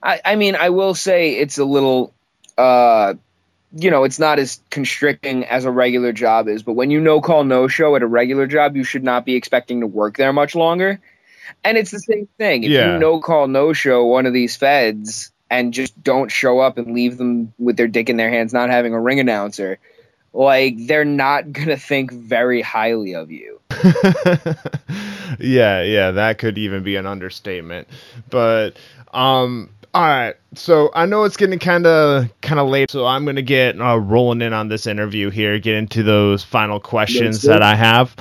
[0.00, 2.14] I I mean, I will say it's a little
[2.56, 3.14] uh
[3.72, 6.62] you know, it's not as constricting as a regular job is.
[6.62, 9.36] But when you no call, no show at a regular job, you should not be
[9.36, 11.00] expecting to work there much longer.
[11.64, 12.64] And it's the same thing.
[12.64, 12.94] If yeah.
[12.94, 16.94] you no call, no show one of these feds and just don't show up and
[16.94, 19.78] leave them with their dick in their hands, not having a ring announcer,
[20.32, 23.60] like they're not gonna think very highly of you.
[25.40, 27.88] yeah, yeah, that could even be an understatement.
[28.28, 28.76] But
[29.12, 33.24] um all right, so I know it's getting kind of kind of late, so I'm
[33.24, 37.62] gonna get uh, rolling in on this interview here, get into those final questions that
[37.62, 38.14] I have.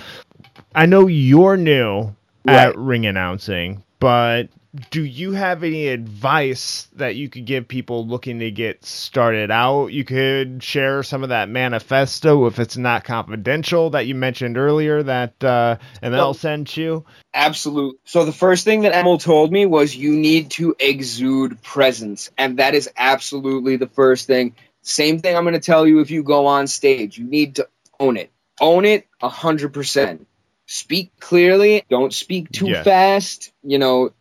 [0.76, 2.68] I know you're new right.
[2.70, 4.50] at ring announcing, but
[4.92, 9.88] do you have any advice that you could give people looking to get started out?
[9.88, 15.02] You could share some of that manifesto if it's not confidential that you mentioned earlier
[15.02, 17.04] that uh, Emil well, sent you.
[17.34, 17.98] Absolutely.
[18.06, 22.60] So the first thing that Emil told me was you need to exude presence, and
[22.60, 24.56] that is absolutely the first thing.
[24.84, 27.18] Same thing I'm going to tell you if you go on stage.
[27.18, 27.68] You need to
[28.00, 28.32] own it.
[28.62, 30.28] Own it a hundred percent.
[30.68, 31.84] Speak clearly.
[31.90, 32.86] Don't speak too yes.
[32.86, 33.52] fast.
[33.64, 34.12] You know,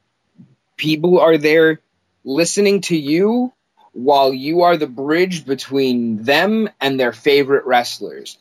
[0.78, 1.80] people are there
[2.24, 3.52] listening to you
[3.92, 8.38] while you are the bridge between them and their favorite wrestlers.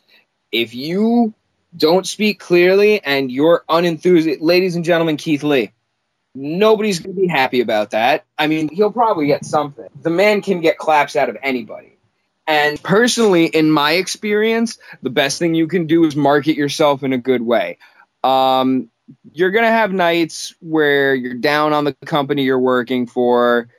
[0.52, 1.34] If you
[1.76, 5.74] don't speak clearly and you're unenthusiastic, ladies and gentlemen, Keith Lee,
[6.34, 8.26] nobody's going to be happy about that.
[8.38, 9.88] I mean, he'll probably get something.
[10.02, 11.98] The man can get claps out of anybody.
[12.46, 17.12] And personally, in my experience, the best thing you can do is market yourself in
[17.12, 17.78] a good way.
[18.24, 18.90] Um,
[19.32, 23.70] you're going to have nights where you're down on the company you're working for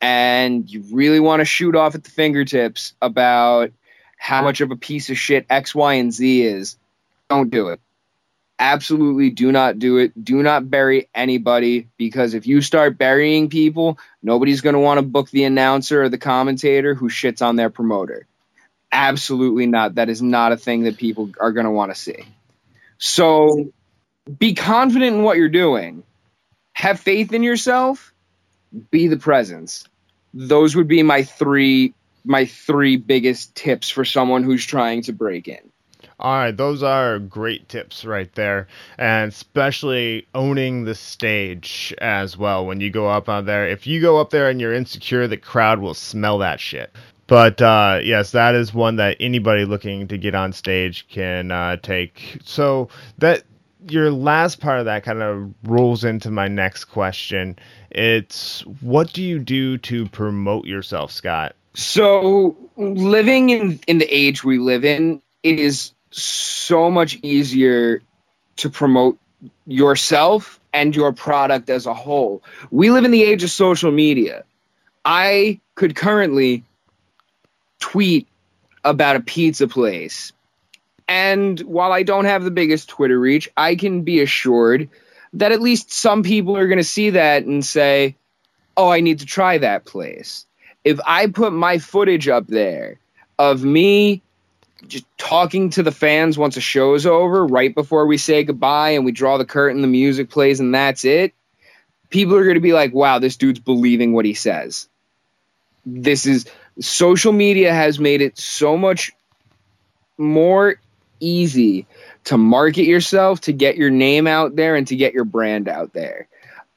[0.00, 3.70] and you really want to shoot off at the fingertips about
[4.18, 6.76] how much of a piece of shit X, Y, and Z is.
[7.28, 7.80] Don't do it.
[8.58, 10.24] Absolutely do not do it.
[10.24, 15.02] Do not bury anybody because if you start burying people, nobody's going to want to
[15.02, 18.26] book the announcer or the commentator who shits on their promoter.
[18.92, 19.96] Absolutely not.
[19.96, 22.24] That is not a thing that people are going to want to see.
[22.98, 23.72] So
[24.38, 26.02] be confident in what you're doing.
[26.74, 28.12] Have faith in yourself.
[28.90, 29.84] Be the presence.
[30.32, 35.48] Those would be my three my three biggest tips for someone who's trying to break
[35.48, 35.72] in.
[36.18, 42.64] All right, those are great tips right there, and especially owning the stage as well.
[42.64, 45.36] When you go up on there, if you go up there and you're insecure, the
[45.36, 46.92] crowd will smell that shit.
[47.26, 51.78] But uh, yes, that is one that anybody looking to get on stage can uh,
[51.78, 52.38] take.
[52.44, 52.88] So
[53.18, 53.42] that
[53.88, 57.58] your last part of that kind of rolls into my next question.
[57.90, 61.54] It's what do you do to promote yourself, Scott?
[61.74, 68.02] So, living in in the age we live in, it is so much easier
[68.56, 69.18] to promote
[69.66, 72.42] yourself and your product as a whole.
[72.70, 74.44] We live in the age of social media.
[75.04, 76.64] I could currently
[77.80, 78.28] tweet
[78.84, 80.32] about a pizza place
[81.08, 84.88] and while I don't have the biggest Twitter reach, I can be assured
[85.34, 88.16] that at least some people are going to see that and say,
[88.76, 90.46] oh, I need to try that place.
[90.84, 92.98] If I put my footage up there
[93.38, 94.22] of me
[94.88, 99.04] just talking to the fans once a show's over, right before we say goodbye and
[99.04, 101.34] we draw the curtain, the music plays, and that's it,
[102.10, 104.88] people are going to be like, wow, this dude's believing what he says.
[105.86, 106.46] This is
[106.80, 109.12] social media has made it so much
[110.18, 110.76] more
[111.22, 111.86] easy
[112.24, 115.92] to market yourself, to get your name out there, and to get your brand out
[115.92, 116.28] there.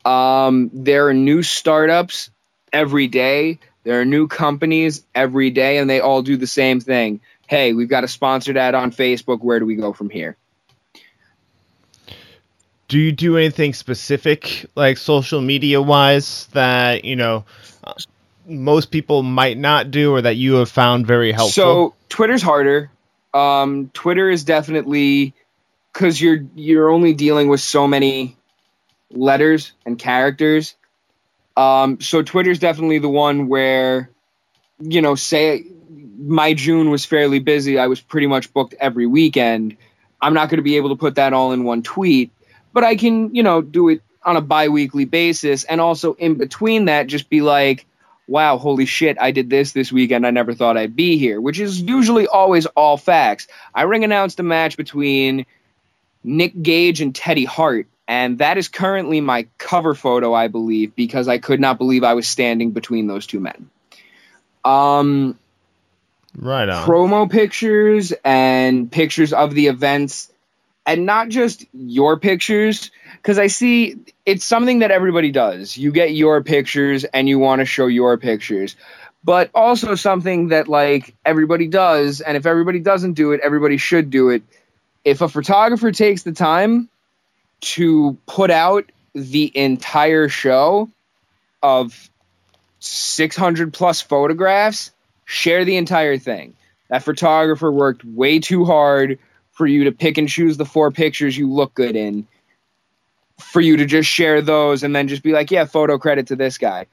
[0.06, 2.30] Um, there are new startups
[2.72, 3.60] every day.
[3.84, 7.22] There are new companies every day, and they all do the same thing.
[7.48, 9.42] Hey, we've got a sponsored ad on Facebook.
[9.42, 10.38] Where do we go from here?
[12.88, 17.46] Do you do anything specific, like social media wise, that you know
[17.84, 17.94] uh,
[18.48, 21.52] most people might not do, or that you have found very helpful?
[21.52, 22.92] So Twitter's harder.
[23.36, 25.34] Um, Twitter is definitely
[25.92, 28.38] because you're you're only dealing with so many
[29.12, 30.76] letters and characters.
[31.58, 34.10] Um, so Twitter's definitely the one where,
[34.80, 35.66] you know, say
[36.18, 37.78] my June was fairly busy.
[37.78, 39.76] I was pretty much booked every weekend.
[40.22, 42.32] I'm not going to be able to put that all in one tweet,
[42.74, 46.86] but I can, you know, do it on a bi-weekly basis and also in between
[46.86, 47.86] that just be like,
[48.28, 50.26] wow, holy shit, I did this this weekend.
[50.26, 53.48] I never thought I'd be here, which is usually always all facts.
[53.74, 55.46] I ring announced a match between
[56.24, 61.28] Nick Gage and Teddy Hart and that is currently my cover photo, I believe, because
[61.28, 63.70] I could not believe I was standing between those two men.
[64.64, 65.40] Um,
[66.36, 66.88] right on.
[66.88, 70.32] Promo pictures and pictures of the events,
[70.86, 75.78] and not just your pictures, because I see it's something that everybody does.
[75.78, 78.76] You get your pictures and you want to show your pictures,
[79.24, 84.10] but also something that like everybody does, and if everybody doesn't do it, everybody should
[84.10, 84.44] do it.
[85.04, 86.90] If a photographer takes the time
[87.62, 90.90] to put out the entire show
[91.64, 92.10] of
[92.80, 94.92] 600 plus photographs,
[95.26, 96.54] share the entire thing.
[96.90, 99.18] That photographer worked way too hard
[99.56, 102.28] for you to pick and choose the four pictures you look good in,
[103.40, 106.36] for you to just share those and then just be like, yeah, photo credit to
[106.36, 106.86] this guy.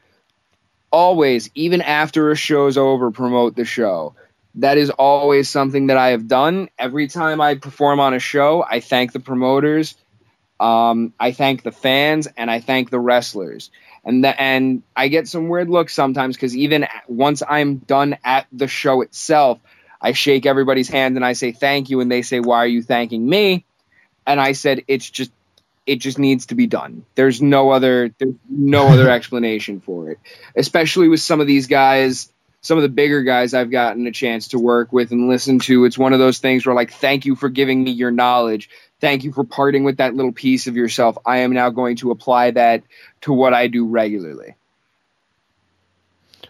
[0.91, 4.15] Always, even after a show's over, promote the show.
[4.57, 6.69] That is always something that I have done.
[6.79, 9.95] Every time I perform on a show, I thank the promoters
[10.63, 13.71] um, I thank the fans and I thank the wrestlers.
[14.05, 18.47] And the, and I get some weird looks sometimes because even once I'm done at
[18.53, 19.59] the show itself,
[20.03, 22.83] I shake everybody's hand and I say thank you, and they say, "Why are you
[22.83, 23.65] thanking me?"
[24.27, 25.31] And I said, "It's just,
[25.87, 27.05] it just needs to be done.
[27.15, 30.19] There's no other, there's no other explanation for it.
[30.57, 34.49] Especially with some of these guys, some of the bigger guys I've gotten a chance
[34.49, 35.85] to work with and listen to.
[35.85, 38.71] It's one of those things where like, thank you for giving me your knowledge.
[39.01, 41.19] Thank you for parting with that little piece of yourself.
[41.27, 42.85] I am now going to apply that
[43.23, 44.55] to what I do regularly.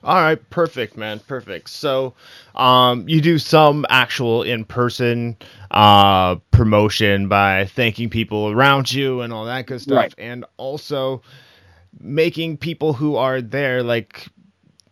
[0.04, 1.68] All right, perfect, man, perfect.
[1.70, 2.14] So,
[2.56, 5.36] um, you do some actual in-person
[5.70, 10.14] uh, promotion by thanking people around you and all that good stuff, right.
[10.18, 11.22] and also
[12.00, 14.28] making people who are there like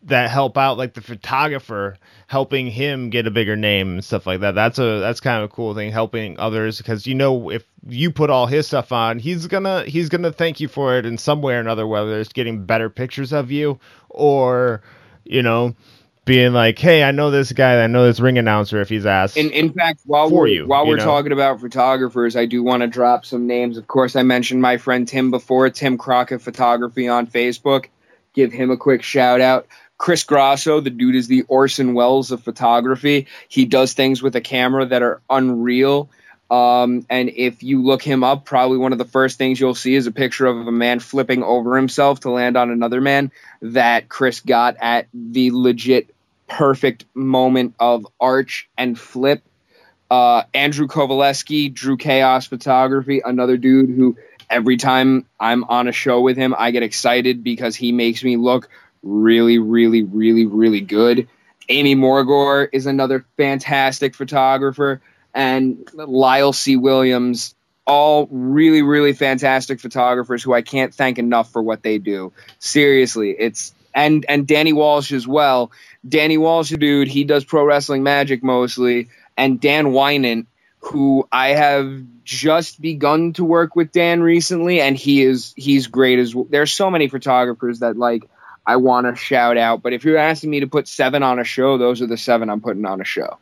[0.02, 1.96] that help out like the photographer
[2.26, 5.50] helping him get a bigger name and stuff like that that's a that's kind of
[5.50, 9.18] a cool thing helping others because you know if you put all his stuff on
[9.18, 12.32] he's gonna he's gonna thank you for it in some way or another whether it's
[12.32, 14.80] getting better pictures of you or
[15.30, 15.74] you know
[16.24, 19.36] being like hey i know this guy i know this ring announcer if he's asked
[19.36, 21.04] in, in fact while we're you, while we're know?
[21.04, 24.76] talking about photographers i do want to drop some names of course i mentioned my
[24.76, 27.86] friend tim before tim crockett photography on facebook
[28.34, 29.66] give him a quick shout out
[30.00, 33.26] Chris Grosso, the dude is the Orson Welles of photography.
[33.48, 36.08] He does things with a camera that are unreal.
[36.50, 39.94] Um, and if you look him up, probably one of the first things you'll see
[39.94, 43.30] is a picture of a man flipping over himself to land on another man
[43.62, 46.12] that Chris got at the legit
[46.48, 49.42] perfect moment of arch and flip.
[50.10, 54.16] Uh, Andrew Kovaleski, Drew Chaos Photography, another dude who
[54.50, 58.36] every time I'm on a show with him, I get excited because he makes me
[58.36, 58.68] look
[59.04, 61.28] really, really, really, really good.
[61.68, 65.00] Amy Morgor is another fantastic photographer,
[65.34, 66.76] and Lyle C.
[66.76, 67.54] Williams,
[67.86, 72.32] all really, really fantastic photographers who I can't thank enough for what they do.
[72.58, 75.72] Seriously, it's and and Danny Walsh as well.
[76.08, 80.46] Danny Walsh, dude, he does pro wrestling magic mostly, and Dan Wynant,
[80.80, 86.18] who I have just begun to work with Dan recently, and he is he's great
[86.18, 86.46] as well.
[86.48, 88.24] There's so many photographers that like
[88.66, 89.82] I want to shout out.
[89.82, 92.48] But if you're asking me to put seven on a show, those are the seven
[92.48, 93.38] I'm putting on a show.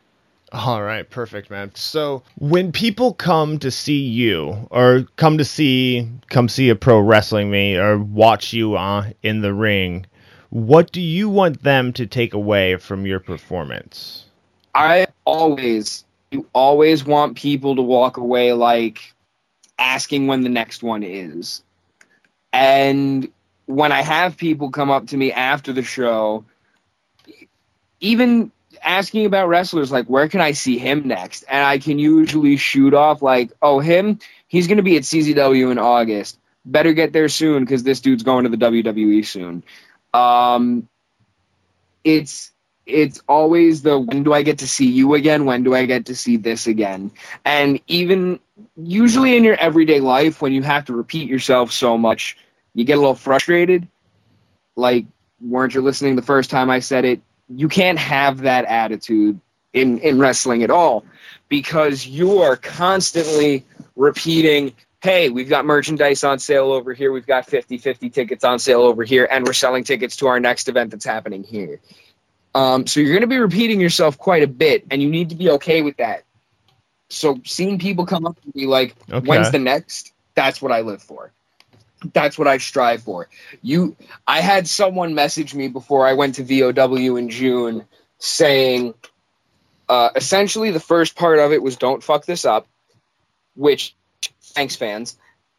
[0.52, 1.70] All right, perfect, man.
[1.74, 7.00] So when people come to see you, or come to see, come see a pro
[7.00, 10.06] wrestling me, or watch you uh, in the ring,
[10.50, 14.24] what do you want them to take away from your performance?
[14.74, 19.12] I always, you always want people to walk away like
[19.78, 21.62] asking when the next one is.
[22.54, 23.30] And
[23.66, 26.44] when I have people come up to me after the show,
[28.00, 28.50] even
[28.82, 31.44] asking about wrestlers like where can I see him next?
[31.48, 35.70] And I can usually shoot off like, oh, him, he's going to be at CZW
[35.70, 36.38] in August.
[36.64, 39.64] Better get there soon because this dude's going to the WWE soon.
[40.12, 40.88] Um,
[42.04, 42.52] it's
[42.86, 45.44] it's always the when do I get to see you again?
[45.44, 47.12] When do I get to see this again?
[47.44, 48.40] And even
[48.76, 52.36] usually in your everyday life, when you have to repeat yourself so much,
[52.74, 53.86] you get a little frustrated.
[54.74, 55.06] Like,
[55.40, 57.20] weren't you listening the first time I said it?
[57.48, 59.40] You can't have that attitude
[59.72, 61.04] in in wrestling at all
[61.48, 63.64] because you are constantly
[63.96, 67.12] repeating hey we've got merchandise on sale over here.
[67.12, 70.68] We've got 50-50 tickets on sale over here and we're selling tickets to our next
[70.68, 71.80] event that's happening here.
[72.54, 75.36] Um, so you're going to be repeating yourself quite a bit and you need to
[75.36, 76.24] be okay with that.
[77.10, 79.24] So seeing people come up and be like okay.
[79.26, 80.12] when's the next?
[80.34, 81.32] That's what i live for
[82.12, 83.28] that's what I strive for.
[83.62, 83.96] You,
[84.26, 87.84] I had someone message me before I went to VOW in June
[88.18, 88.94] saying,
[89.88, 92.66] uh, essentially, the first part of it was "Don't fuck this up,"
[93.54, 93.94] which
[94.40, 95.16] thanks fans,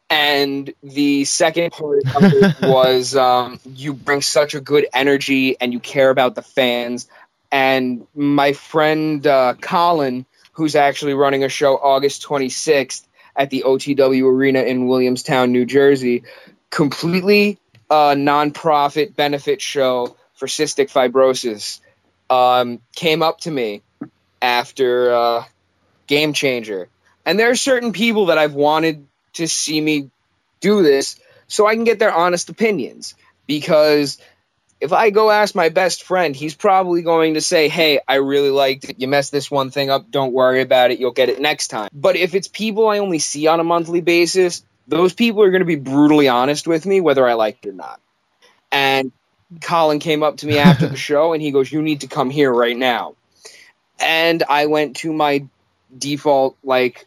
[0.08, 5.72] and the second part of it was um, you bring such a good energy and
[5.72, 7.08] you care about the fans.
[7.52, 13.04] And my friend uh, Colin, who's actually running a show August 26th,
[13.36, 16.24] at the OTW Arena in Williamstown, New Jersey.
[16.70, 17.58] Completely
[17.88, 21.80] uh, nonprofit benefit show for cystic fibrosis.
[22.28, 23.82] Um, came up to me
[24.40, 25.44] after uh,
[26.06, 26.88] Game Changer.
[27.26, 30.10] And there are certain people that I've wanted to see me
[30.60, 31.18] do this
[31.48, 33.14] so I can get their honest opinions.
[33.46, 34.18] Because
[34.80, 38.50] if I go ask my best friend, he's probably going to say, Hey, I really
[38.50, 39.00] liked it.
[39.00, 40.10] You messed this one thing up.
[40.10, 40.98] Don't worry about it.
[40.98, 41.90] You'll get it next time.
[41.92, 45.60] But if it's people I only see on a monthly basis, those people are going
[45.60, 48.00] to be brutally honest with me, whether I like it or not.
[48.72, 49.12] And
[49.60, 52.30] Colin came up to me after the show and he goes, You need to come
[52.30, 53.14] here right now.
[53.98, 55.46] And I went to my
[55.96, 57.06] default, like,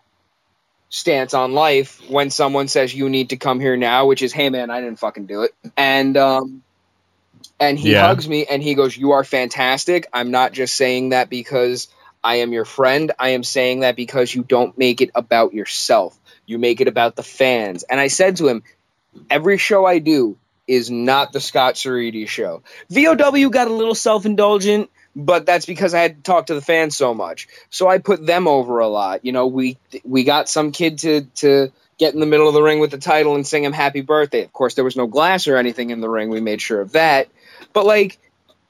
[0.90, 4.52] stance on life when someone says you need to come here now, which is, hey
[4.52, 5.56] man, I didn't fucking do it.
[5.76, 6.62] And um,
[7.60, 8.08] and he yeah.
[8.08, 10.08] hugs me and he goes, You are fantastic.
[10.14, 11.88] I'm not just saying that because
[12.24, 13.12] I am your friend.
[13.20, 16.18] I am saying that because you don't make it about yourself.
[16.46, 17.84] You make it about the fans.
[17.84, 18.64] And I said to him,
[19.30, 20.38] Every show I do
[20.68, 22.64] is not the Scott Sariti show.
[22.90, 26.62] VOW got a little self indulgent, but that's because I had to talk to the
[26.62, 27.48] fans so much.
[27.70, 29.26] So I put them over a lot.
[29.26, 32.64] You know, we we got some kid to to get in the middle of the
[32.64, 34.44] ring with the title and sing him happy birthday.
[34.44, 36.30] Of course, there was no glass or anything in the ring.
[36.30, 37.28] We made sure of that.
[37.74, 38.20] But like,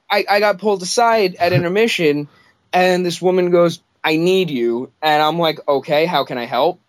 [0.09, 2.27] I, I got pulled aside at intermission,
[2.71, 6.79] and this woman goes, "I need you," and I'm like, "Okay, how can I help?"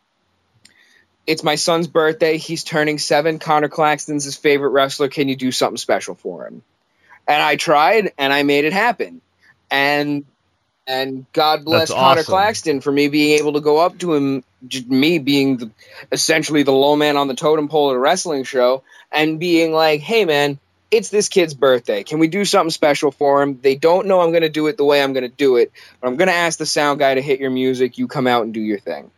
[1.27, 2.37] It's my son's birthday.
[2.37, 3.39] He's turning seven.
[3.39, 5.09] Connor Claxton's his favorite wrestler.
[5.09, 6.63] Can you do something special for him?
[7.27, 9.23] And I tried, and I made it happen.
[9.71, 10.25] And
[10.87, 12.31] and God bless That's Connor awesome.
[12.31, 14.45] Claxton for me being able to go up to him,
[14.87, 15.71] me being the,
[16.13, 20.01] essentially the low man on the totem pole at a wrestling show, and being like,
[20.01, 20.59] "Hey, man,
[20.91, 22.05] it's this kid's birthday.
[22.05, 23.61] Can we do something special for him?
[23.61, 25.73] They don't know I'm going to do it the way I'm going to do it,
[26.01, 27.99] but I'm going to ask the sound guy to hit your music.
[27.99, 29.11] You come out and do your thing.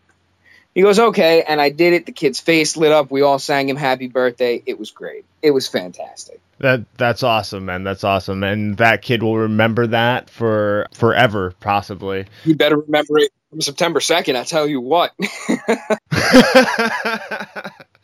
[0.75, 1.43] He goes, okay.
[1.43, 2.05] And I did it.
[2.05, 3.11] The kid's face lit up.
[3.11, 4.63] We all sang him happy birthday.
[4.67, 5.25] It was great.
[5.41, 6.41] It was fantastic.
[6.59, 7.85] That that's awesome, man.
[7.85, 8.43] That's awesome.
[8.43, 12.27] And that kid will remember that for forever, possibly.
[12.45, 14.37] You better remember it from September 2nd.
[14.37, 15.13] I tell you what.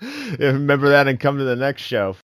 [0.39, 2.17] remember that and come to the next show.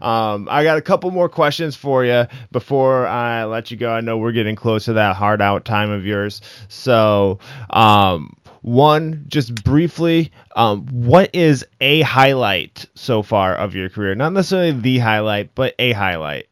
[0.00, 3.90] Um, I got a couple more questions for you before I let you go.
[3.90, 6.40] I know we're getting close to that hard out time of yours.
[6.68, 7.38] So,
[7.70, 14.14] um, one, just briefly, um, what is a highlight so far of your career?
[14.14, 16.48] Not necessarily the highlight, but a highlight.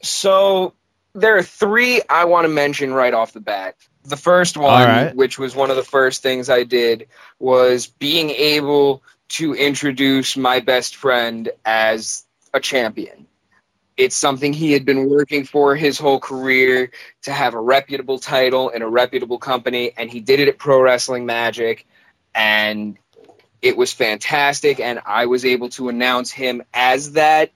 [0.00, 0.74] So,
[1.14, 3.74] there are three I want to mention right off the bat.
[4.04, 5.14] The first one, right.
[5.14, 7.08] which was one of the first things I did,
[7.40, 13.26] was being able to introduce my best friend as a champion.
[13.96, 16.92] It's something he had been working for his whole career
[17.22, 20.80] to have a reputable title in a reputable company, and he did it at Pro
[20.80, 21.86] Wrestling Magic,
[22.34, 22.96] and
[23.60, 24.78] it was fantastic.
[24.78, 27.50] And I was able to announce him as that.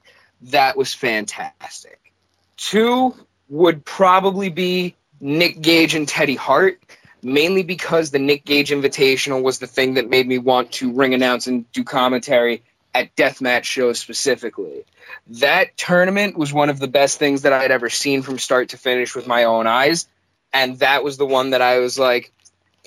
[0.51, 2.12] That was fantastic.
[2.57, 3.14] Two
[3.49, 6.82] would probably be Nick Gage and Teddy Hart.
[7.22, 11.14] mainly because the Nick Gage Invitational was the thing that made me want to ring
[11.14, 12.62] announce and do commentary
[12.95, 14.84] at deathmatch shows specifically.
[15.28, 18.70] That tournament was one of the best things that I had ever seen from start
[18.70, 20.07] to finish with my own eyes.
[20.53, 22.32] And that was the one that I was like,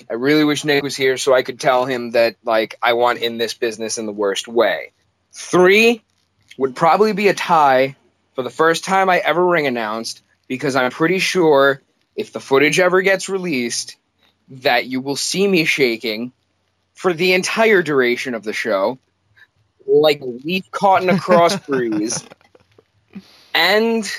[0.08, 3.20] I really wish Nick was here so I could tell him that, like, I want
[3.20, 4.92] in this business in the worst way.
[5.32, 6.02] Three
[6.58, 7.96] would probably be a tie
[8.34, 11.80] for the first time I ever ring announced because I'm pretty sure
[12.14, 13.96] if the footage ever gets released,
[14.48, 16.32] that you will see me shaking
[16.94, 18.98] for the entire duration of the show,
[19.86, 22.24] like leaf caught in a cross breeze,
[23.54, 24.10] and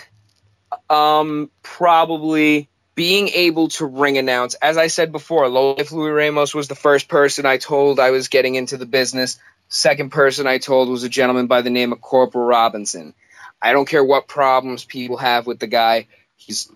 [0.89, 4.55] um, probably being able to ring announce.
[4.55, 8.27] As I said before, Life Louis Ramos was the first person I told I was
[8.27, 9.39] getting into the business.
[9.69, 13.13] Second person I told was a gentleman by the name of Corporal Robinson.
[13.61, 16.07] I don't care what problems people have with the guy.
[16.37, 16.71] He's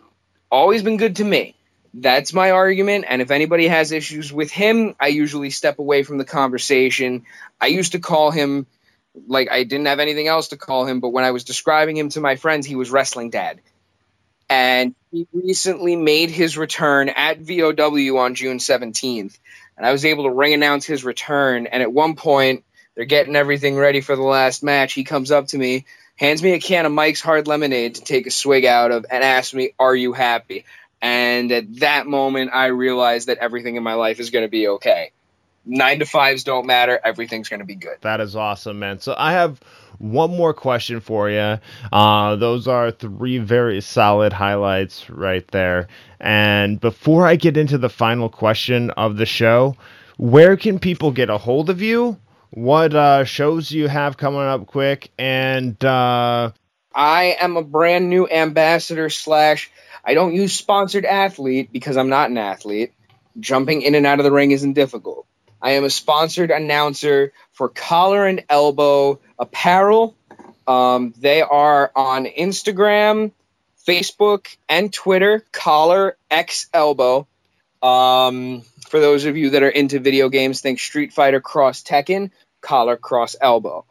[0.52, 1.56] always been good to me.
[1.94, 3.06] That's my argument.
[3.08, 7.26] And if anybody has issues with him, I usually step away from the conversation.
[7.60, 8.68] I used to call him
[9.28, 12.10] like I didn't have anything else to call him, but when I was describing him
[12.10, 13.62] to my friends, he was wrestling dad.
[14.50, 19.38] And he recently made his return at VOW on June 17th.
[19.78, 21.68] And I was able to ring announce his return.
[21.68, 24.94] And at one point, they're getting everything ready for the last match.
[24.94, 25.86] He comes up to me,
[26.18, 29.24] hands me a can of Mike's Hard Lemonade to take a swig out of, and
[29.24, 30.66] asks me, Are you happy?
[31.02, 34.68] And at that moment, I realized that everything in my life is going to be
[34.68, 35.12] okay.
[35.66, 37.00] Nine to fives don't matter.
[37.04, 37.98] Everything's going to be good.
[38.02, 39.00] That is awesome, man.
[39.00, 39.60] So I have
[40.00, 41.60] one more question for you.
[41.92, 45.88] Uh, those are three very solid highlights right there.
[46.20, 49.76] And before I get into the final question of the show,
[50.18, 52.18] where can people get a hold of you?
[52.50, 55.12] What uh, shows you have coming up quick?
[55.18, 56.52] And uh...
[56.94, 59.72] I am a brand new ambassador slash
[60.04, 62.94] I don't use sponsored athlete because I'm not an athlete.
[63.40, 65.26] Jumping in and out of the ring isn't difficult.
[65.62, 70.16] I am a sponsored announcer for Collar and Elbow Apparel.
[70.68, 73.32] Um, they are on Instagram,
[73.88, 75.46] Facebook, and Twitter.
[75.52, 77.28] Collar X Elbow.
[77.82, 82.32] Um, for those of you that are into video games, think Street Fighter Cross Tekken,
[82.62, 83.86] Collar Cross Elbow.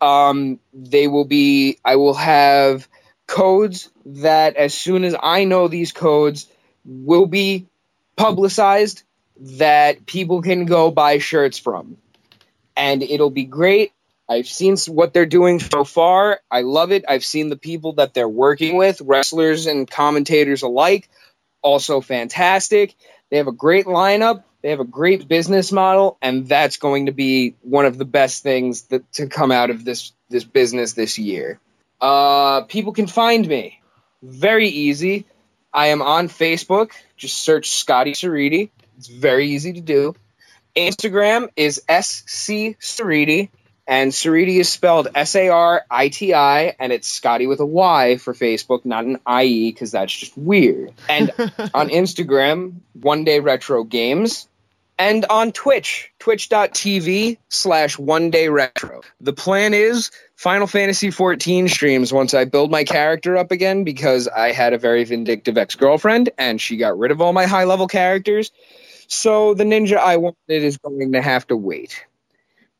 [0.00, 1.78] Um, they will be.
[1.84, 2.88] I will have
[3.26, 6.48] codes that as soon as I know these codes
[6.84, 7.66] will be
[8.16, 9.02] publicized
[9.40, 11.96] that people can go buy shirts from.
[12.76, 13.92] And it'll be great.
[14.28, 16.40] I've seen what they're doing so far.
[16.50, 17.04] I love it.
[17.08, 21.08] I've seen the people that they're working with, wrestlers and commentators alike,
[21.62, 22.94] also fantastic.
[23.30, 24.44] They have a great lineup.
[24.62, 28.42] They have a great business model, and that's going to be one of the best
[28.42, 31.58] things that, to come out of this this business this year.
[32.00, 33.80] Uh, people can find me
[34.22, 35.26] very easy.
[35.72, 36.92] I am on Facebook.
[37.16, 38.70] Just search Scotty Sariti.
[39.00, 40.14] It's very easy to do.
[40.76, 43.48] Instagram is SC Sariti,
[43.86, 47.66] and Sariti is spelled S A R I T I, and it's Scotty with a
[47.66, 50.92] Y for Facebook, not an IE, because that's just weird.
[51.08, 51.30] And
[51.72, 54.46] on Instagram, One Day Retro Games,
[54.98, 59.00] and on Twitch, twitch.tv slash One Day Retro.
[59.22, 64.28] The plan is Final Fantasy 14 streams once I build my character up again because
[64.28, 67.64] I had a very vindictive ex girlfriend and she got rid of all my high
[67.64, 68.52] level characters.
[69.10, 72.04] So the ninja I wanted is going to have to wait.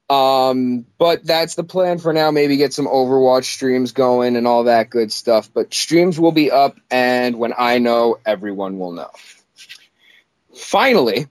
[0.08, 2.30] Um, but that's the plan for now.
[2.30, 5.50] Maybe get some Overwatch streams going and all that good stuff.
[5.52, 9.10] But streams will be up, and when I know, everyone will know.
[10.54, 11.26] Finally,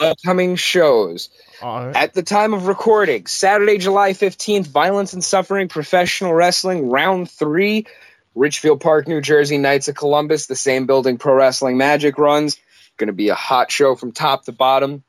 [0.00, 1.28] upcoming shows.
[1.62, 1.94] Right.
[1.94, 7.86] At the time of recording, Saturday, July 15th, Violence and Suffering Professional Wrestling Round 3,
[8.34, 12.58] Ridgefield Park, New Jersey, Knights of Columbus, the same building Pro Wrestling Magic runs.
[12.96, 15.02] Going to be a hot show from top to bottom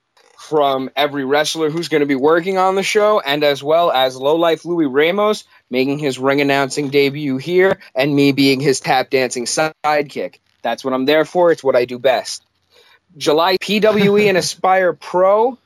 [0.44, 4.18] from every wrestler who's going to be working on the show, and as well as
[4.18, 9.10] Low Life Louis Ramos making his ring announcing debut here, and me being his tap
[9.10, 10.40] dancing sidekick.
[10.62, 11.52] That's what I'm there for.
[11.52, 12.44] It's what I do best.
[13.18, 15.58] July, PWE and Aspire Pro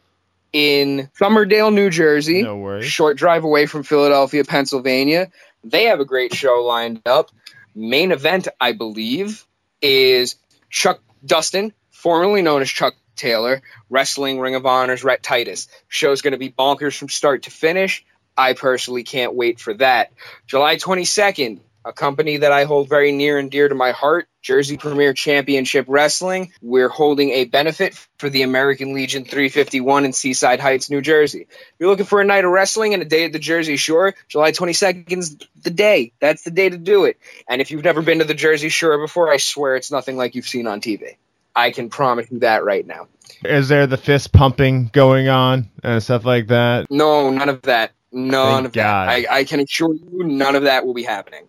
[0.53, 2.43] in Somerdale, New Jersey.
[2.43, 2.86] No worries.
[2.86, 5.32] Short drive away from Philadelphia, Pennsylvania.
[5.63, 7.32] They have a great show lined up.
[7.74, 9.45] Main event, I believe,
[9.82, 10.36] is
[10.70, 11.74] Chuck Dustin,
[12.08, 15.68] formerly known as Chuck Taylor, Wrestling Ring of Honor's Rhett Titus.
[15.89, 18.05] Show's going to be bonkers from start to finish.
[18.38, 20.14] I personally can't wait for that.
[20.45, 24.78] July 22nd, a company that I hold very near and dear to my heart, Jersey
[24.78, 26.53] Premier Championship Wrestling.
[26.62, 31.41] We're holding a benefit for the American Legion 351 in Seaside Heights, New Jersey.
[31.41, 34.16] If you're looking for a night of wrestling and a day at the Jersey Shore,
[34.30, 36.14] July 22nd is the day.
[36.22, 37.18] That's the day to do it.
[37.49, 40.36] And if you've never been to the Jersey Shore before, I swear it's nothing like
[40.36, 41.18] you've seen on TV.
[41.58, 43.08] I can promise you that right now.
[43.43, 46.89] Is there the fist pumping going on and stuff like that?
[46.89, 47.91] No, none of that.
[48.12, 49.10] None Thank of God.
[49.10, 49.32] that.
[49.32, 51.47] I, I can assure you, none of that will be happening.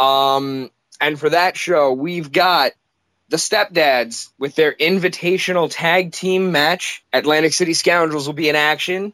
[0.00, 0.70] Um,
[1.00, 2.72] and for that show, we've got
[3.28, 7.04] the Stepdads with their invitational tag team match.
[7.12, 9.12] Atlantic City Scoundrels will be in action,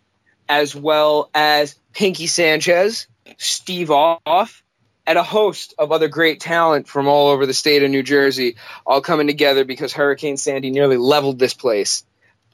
[0.48, 4.63] as well as Pinky Sanchez, Steve Off,
[5.06, 8.56] and a host of other great talent from all over the state of New Jersey,
[8.86, 12.04] all coming together because Hurricane Sandy nearly leveled this place,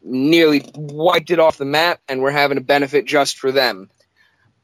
[0.03, 3.91] nearly wiped it off the map, and we're having a benefit just for them.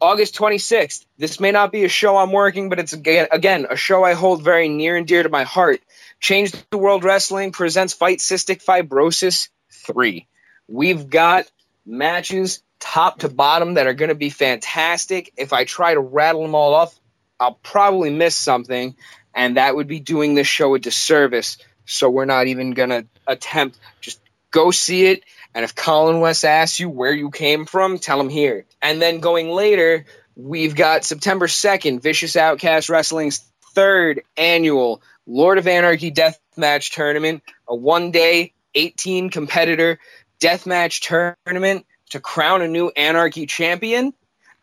[0.01, 1.07] August 26th.
[1.17, 4.13] This may not be a show I'm working, but it's again, again a show I
[4.13, 5.81] hold very near and dear to my heart.
[6.21, 10.27] Change the World Wrestling presents Fight Cystic Fibrosis 3.
[10.69, 11.51] We've got
[11.87, 15.33] matches top to bottom that are going to be fantastic.
[15.37, 16.99] If I try to rattle them all off,
[17.39, 18.97] I'll probably miss something,
[19.35, 21.59] and that would be doing this show a disservice.
[21.85, 23.79] So we're not even to attempt.
[24.01, 24.21] Just
[24.51, 25.23] go see it.
[25.55, 28.67] And if Colin West asks you where you came from, tell him here.
[28.83, 33.39] And then going later, we've got September 2nd, Vicious Outcast Wrestling's
[33.75, 39.99] third annual Lord of Anarchy Death Match Tournament, a one day, 18 competitor
[40.39, 44.13] death match tournament to crown a new Anarchy champion.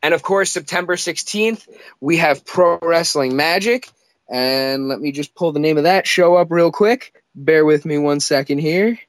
[0.03, 1.65] And of course, September 16th,
[2.01, 3.89] we have Pro Wrestling Magic.
[4.29, 7.23] And let me just pull the name of that show up real quick.
[7.33, 8.99] Bear with me one second here.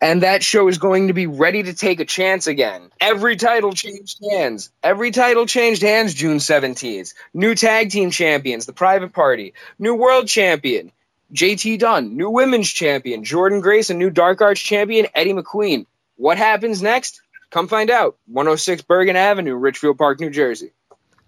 [0.00, 2.90] And that show is going to be ready to take a chance again.
[3.00, 4.70] Every title changed hands.
[4.82, 7.12] Every title changed hands June 17th.
[7.34, 9.52] New tag team champions, the private party.
[9.78, 10.92] New world champion,
[11.34, 12.16] JT Dunn.
[12.16, 13.90] New women's champion, Jordan Grace.
[13.90, 15.84] And new dark arts champion, Eddie McQueen.
[16.16, 17.20] What happens next?
[17.50, 18.16] Come find out.
[18.26, 20.72] 106 Bergen Avenue, Ridgefield Park, New Jersey.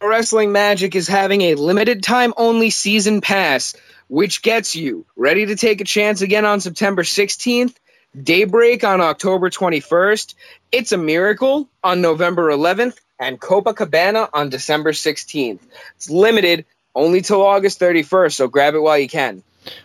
[0.00, 3.74] Pro Wrestling Magic is having a limited time only season pass,
[4.08, 7.74] which gets you ready to take a chance again on September 16th,
[8.20, 10.34] Daybreak on October 21st,
[10.70, 15.60] It's a Miracle on November 11th, and Copacabana on December 16th.
[15.96, 19.42] It's limited only till August 31st, so grab it while you can.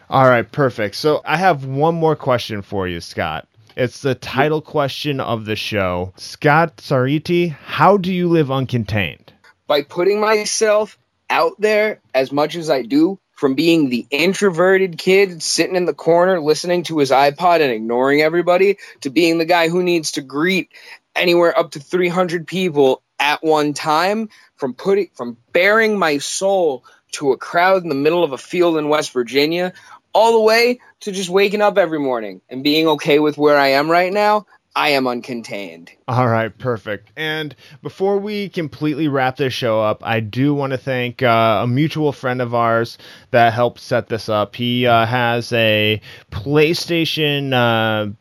[0.10, 0.96] All right, perfect.
[0.96, 3.48] So I have one more question for you, Scott.
[3.76, 6.14] It's the title question of the show.
[6.18, 9.30] Scott Sariti, how do you live uncontained?
[9.68, 10.98] By putting myself
[11.30, 15.94] out there as much as I do, from being the introverted kid sitting in the
[15.94, 20.22] corner listening to his iPod and ignoring everybody, to being the guy who needs to
[20.22, 20.74] greet
[21.16, 24.28] anywhere up to 300 people at one time,
[24.58, 26.84] from putting from bearing my soul
[27.14, 29.72] to a crowd in the middle of a field in West Virginia,
[30.14, 33.70] all the way to just waking up every morning and being okay with where I
[33.70, 34.48] am right now.
[34.76, 35.90] I am uncontained.
[36.08, 37.12] All right, perfect.
[37.16, 41.68] And before we completely wrap this show up, I do want to thank uh, a
[41.68, 42.98] mutual friend of ours
[43.32, 44.56] that helped set this up.
[44.56, 46.00] He uh, has a
[46.32, 48.12] PlayStation uh,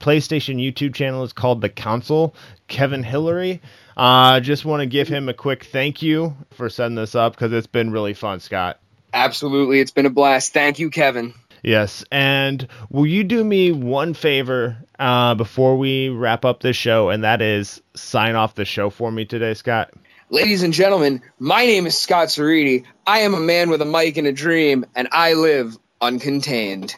[0.00, 1.22] PlayStation YouTube channel.
[1.22, 2.34] It's called The Council.
[2.72, 3.60] Kevin Hillary.
[3.96, 7.52] Uh, just want to give him a quick thank you for setting this up because
[7.52, 8.80] it's been really fun, Scott.
[9.12, 9.80] Absolutely.
[9.80, 10.54] It's been a blast.
[10.54, 11.34] Thank you, Kevin.
[11.62, 17.08] Yes, and will you do me one favor uh, before we wrap up this show,
[17.08, 19.92] and that is sign off the show for me today, Scott?
[20.28, 22.84] Ladies and gentlemen, my name is Scott Sariti.
[23.06, 26.96] I am a man with a mic and a dream, and I live uncontained.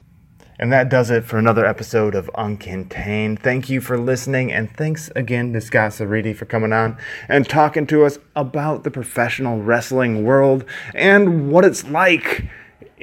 [0.59, 3.41] And that does it for another episode of Uncontained.
[3.41, 6.97] Thank you for listening, and thanks again to Scott Sariti for coming on
[7.29, 12.49] and talking to us about the professional wrestling world and what it's like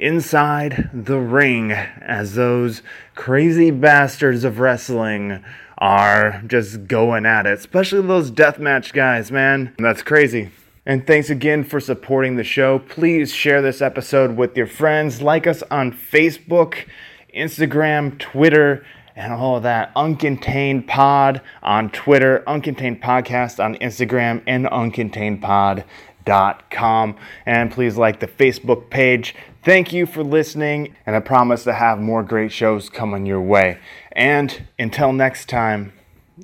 [0.02, 2.82] inside the ring as those
[3.14, 5.42] crazy bastards of wrestling
[5.78, 9.74] are just going at it, especially those deathmatch guys, man.
[9.78, 10.50] That's crazy.
[10.84, 12.80] And thanks again for supporting the show.
[12.80, 15.22] Please share this episode with your friends.
[15.22, 16.88] Like us on Facebook,
[17.34, 18.84] Instagram, Twitter,
[19.14, 19.94] and all of that.
[19.94, 27.16] Uncontained Pod on Twitter, Uncontained Podcast on Instagram, and uncontainedpod.com.
[27.46, 29.36] And please like the Facebook page.
[29.64, 33.78] Thank you for listening, and I promise to have more great shows coming your way.
[34.10, 35.92] And until next time,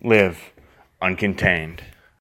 [0.05, 0.53] live
[1.03, 1.81] uncontained.